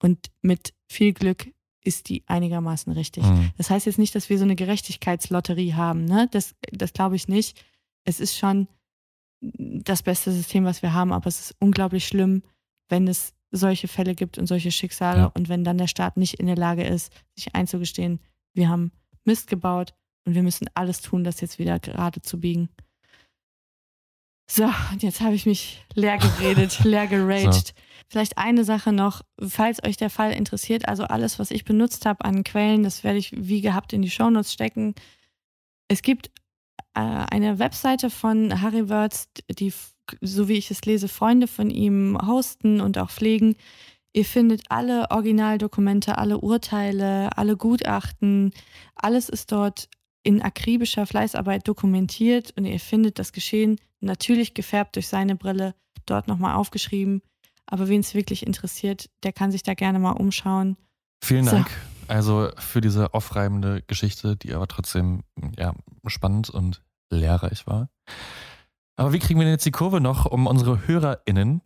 [0.02, 3.24] Und mit viel Glück ist die einigermaßen richtig.
[3.24, 3.50] Mhm.
[3.56, 6.04] Das heißt jetzt nicht, dass wir so eine Gerechtigkeitslotterie haben.
[6.04, 6.28] Ne?
[6.30, 7.62] Das, das glaube ich nicht.
[8.04, 8.68] Es ist schon
[9.40, 12.42] das beste System, was wir haben, aber es ist unglaublich schlimm,
[12.88, 15.26] wenn es solche Fälle gibt und solche Schicksale Ja.
[15.34, 18.20] und wenn dann der Staat nicht in der Lage ist, sich einzugestehen,
[18.54, 18.92] wir haben
[19.24, 22.68] Mist gebaut und wir müssen alles tun, das jetzt wieder gerade zu biegen.
[24.50, 27.68] So, und jetzt habe ich mich leer geredet, leer geraged.
[27.68, 27.72] So.
[28.08, 32.24] Vielleicht eine Sache noch, falls euch der Fall interessiert, also alles, was ich benutzt habe
[32.24, 34.94] an Quellen, das werde ich wie gehabt in die Shownotes stecken.
[35.88, 36.30] Es gibt
[36.94, 39.72] eine Webseite von Harry Wörth, die,
[40.20, 43.54] so wie ich es lese, Freunde von ihm hosten und auch pflegen.
[44.12, 48.50] Ihr findet alle Originaldokumente, alle Urteile, alle Gutachten.
[48.96, 49.88] Alles ist dort
[50.22, 55.74] in akribischer Fleißarbeit dokumentiert und ihr findet das Geschehen natürlich gefärbt durch seine Brille
[56.06, 57.22] dort nochmal aufgeschrieben.
[57.66, 60.76] Aber wen es wirklich interessiert, der kann sich da gerne mal umschauen.
[61.22, 61.64] Vielen So.
[62.10, 65.22] Also für diese aufreibende Geschichte, die aber trotzdem
[65.56, 65.74] ja,
[66.06, 67.88] spannend und lehrreich war.
[68.96, 71.62] Aber wie kriegen wir denn jetzt die Kurve noch, um unsere HörerInnen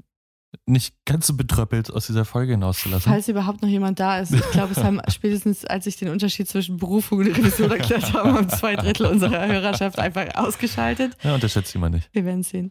[0.66, 3.10] nicht ganz so betröppelt aus dieser Folge hinauszulassen?
[3.10, 4.32] Falls überhaupt noch jemand da ist.
[4.32, 8.34] Ich glaube, es haben spätestens, als ich den Unterschied zwischen Berufung und Revision erklärt habe,
[8.34, 11.16] haben zwei Drittel unserer Hörerschaft einfach ausgeschaltet.
[11.22, 12.10] Ja, unterschätzt sie mal nicht.
[12.12, 12.70] Wir werden sehen.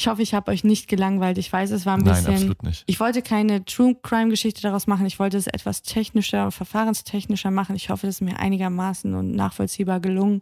[0.00, 1.38] Ich hoffe, ich habe euch nicht gelangweilt.
[1.38, 2.34] Ich weiß, es war ein Nein, bisschen.
[2.34, 2.84] absolut nicht.
[2.86, 5.06] Ich wollte keine True Crime Geschichte daraus machen.
[5.06, 7.74] Ich wollte es etwas technischer, verfahrenstechnischer machen.
[7.74, 10.40] Ich hoffe, das ist mir einigermaßen und nachvollziehbar gelungen.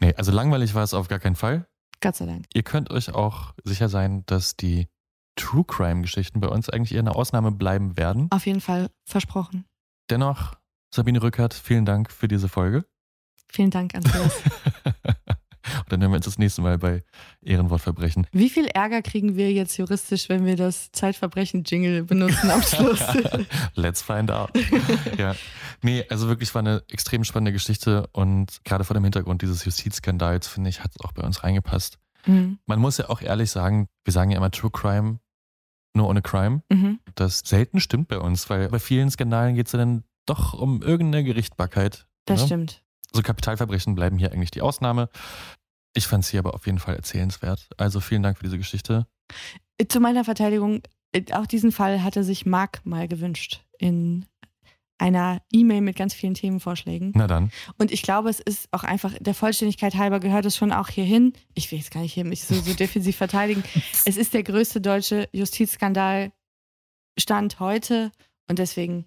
[0.00, 1.68] Nee, also langweilig war es auf gar keinen Fall.
[2.00, 2.46] Gott sei Dank.
[2.52, 4.88] Ihr könnt euch auch sicher sein, dass die
[5.36, 8.26] True Crime Geschichten bei uns eigentlich eher eine Ausnahme bleiben werden.
[8.30, 9.66] Auf jeden Fall versprochen.
[10.10, 10.56] Dennoch,
[10.92, 12.84] Sabine Rückert, vielen Dank für diese Folge.
[13.48, 14.42] Vielen Dank, Andreas.
[15.78, 17.02] Und dann hören wir uns das nächste Mal bei
[17.42, 18.26] Ehrenwortverbrechen.
[18.32, 23.02] Wie viel Ärger kriegen wir jetzt juristisch, wenn wir das Zeitverbrechen-Jingle benutzen am Schluss?
[23.74, 24.50] Let's find out.
[25.18, 25.34] ja.
[25.82, 30.48] Nee, also wirklich war eine extrem spannende Geschichte und gerade vor dem Hintergrund dieses Justizskandals,
[30.48, 31.98] finde ich, hat es auch bei uns reingepasst.
[32.26, 32.58] Mhm.
[32.66, 35.18] Man muss ja auch ehrlich sagen, wir sagen ja immer True Crime,
[35.94, 36.62] nur ohne Crime.
[36.70, 37.00] Mhm.
[37.14, 40.82] Das selten stimmt bei uns, weil bei vielen Skandalen geht es ja dann doch um
[40.82, 42.06] irgendeine Gerichtbarkeit.
[42.24, 42.46] Das ne?
[42.46, 42.83] stimmt.
[43.14, 45.08] So Kapitalverbrechen bleiben hier eigentlich die Ausnahme.
[45.94, 47.68] Ich fand sie aber auf jeden Fall erzählenswert.
[47.76, 49.06] Also vielen Dank für diese Geschichte.
[49.88, 54.26] Zu meiner Verteidigung, äh, auch diesen Fall hatte sich Marc mal gewünscht in
[54.98, 57.12] einer E-Mail mit ganz vielen Themenvorschlägen.
[57.14, 57.52] Na dann.
[57.78, 61.04] Und ich glaube, es ist auch einfach der Vollständigkeit halber gehört es schon auch hier
[61.04, 61.32] hin.
[61.54, 63.62] Ich will jetzt gar nicht hier mich so, so defensiv verteidigen.
[64.04, 66.32] Es ist der größte deutsche Justizskandal
[67.18, 68.10] Stand heute
[68.48, 69.06] und deswegen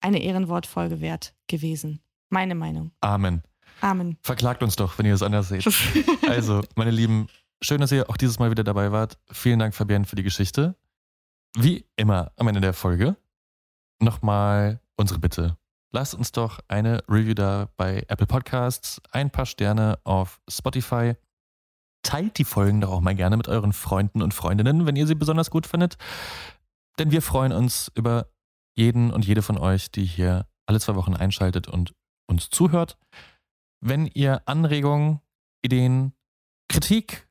[0.00, 2.00] eine Ehrenwortfolge wert gewesen.
[2.30, 2.92] Meine Meinung.
[3.00, 3.42] Amen.
[3.80, 4.18] Amen.
[4.22, 5.64] Verklagt uns doch, wenn ihr es anders seht.
[6.28, 7.28] Also, meine Lieben,
[7.62, 9.18] schön, dass ihr auch dieses Mal wieder dabei wart.
[9.30, 10.74] Vielen Dank, Fabian, für die Geschichte.
[11.56, 13.16] Wie immer am Ende der Folge
[14.00, 15.56] nochmal unsere Bitte.
[15.90, 21.14] Lasst uns doch eine Review da bei Apple Podcasts, ein paar Sterne auf Spotify.
[22.02, 25.14] Teilt die Folgen doch auch mal gerne mit euren Freunden und Freundinnen, wenn ihr sie
[25.14, 25.96] besonders gut findet.
[26.98, 28.26] Denn wir freuen uns über
[28.76, 31.94] jeden und jede von euch, die hier alle zwei Wochen einschaltet und
[32.28, 32.98] uns zuhört.
[33.80, 35.20] Wenn ihr Anregungen,
[35.62, 36.12] Ideen,
[36.68, 37.28] Kritik,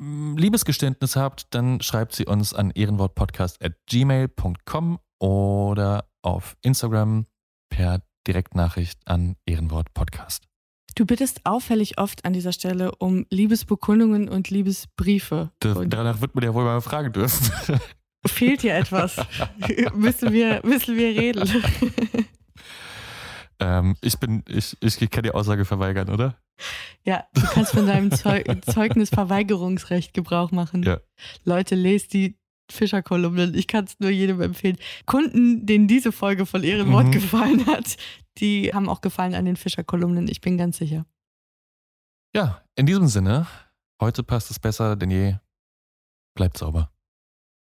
[0.00, 7.26] Liebesgeständnis habt, dann schreibt sie uns an ehrenwortpodcast.gmail.com oder auf Instagram
[7.68, 10.44] per Direktnachricht an Ehrenwortpodcast.
[10.94, 15.50] Du bittest auffällig oft an dieser Stelle um Liebesbekundungen und Liebesbriefe.
[15.60, 17.80] Das, danach wird man ja wohl mal fragen dürfen.
[18.26, 19.16] fehlt dir etwas?
[19.94, 21.48] müssen, wir, müssen wir reden?
[23.60, 26.36] ähm, ich bin, ich, ich kann die Aussage verweigern, oder?
[27.04, 28.42] ja, du kannst von deinem Zeu
[28.72, 30.82] Zeugnisverweigerungsrecht Gebrauch machen.
[30.82, 30.98] Ja.
[31.44, 32.36] Leute, lest die
[32.70, 33.54] Fischer-Kolumnen.
[33.54, 34.76] Ich kann es nur jedem empfehlen.
[35.06, 37.12] Kunden, denen diese Folge von Ehrenwort Mhm.
[37.12, 37.96] gefallen hat,
[38.38, 40.28] die haben auch gefallen an den Fischer-Kolumnen.
[40.28, 41.06] Ich bin ganz sicher.
[42.34, 43.46] Ja, in diesem Sinne,
[44.02, 45.36] heute passt es besser denn je.
[46.34, 46.92] Bleibt sauber.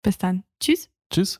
[0.04, 0.44] Bis dann.
[0.60, 0.90] Tschüss.
[1.14, 1.40] Tschüss.